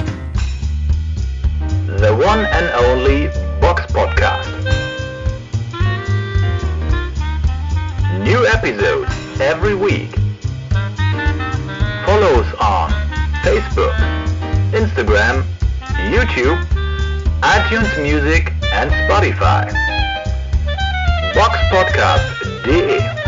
The 1.98 2.12
one 2.12 2.48
and 2.52 2.72
only 2.88 3.30
Box 3.60 3.84
Podcast. 3.92 4.48
New 8.24 8.46
episodes 8.46 9.12
every 9.42 9.76
week. 9.76 10.16
Follow 12.06 12.40
us 12.40 12.54
on 12.60 12.94
Facebook. 13.44 14.25
Instagram, 14.76 15.44
YouTube, 16.12 16.60
iTunes 17.42 17.92
Music 18.04 18.52
and 18.74 18.92
Spotify. 18.92 19.72
Box 21.34 21.58
Podcast 21.72 22.26
Boxpodcast.de 22.64 23.25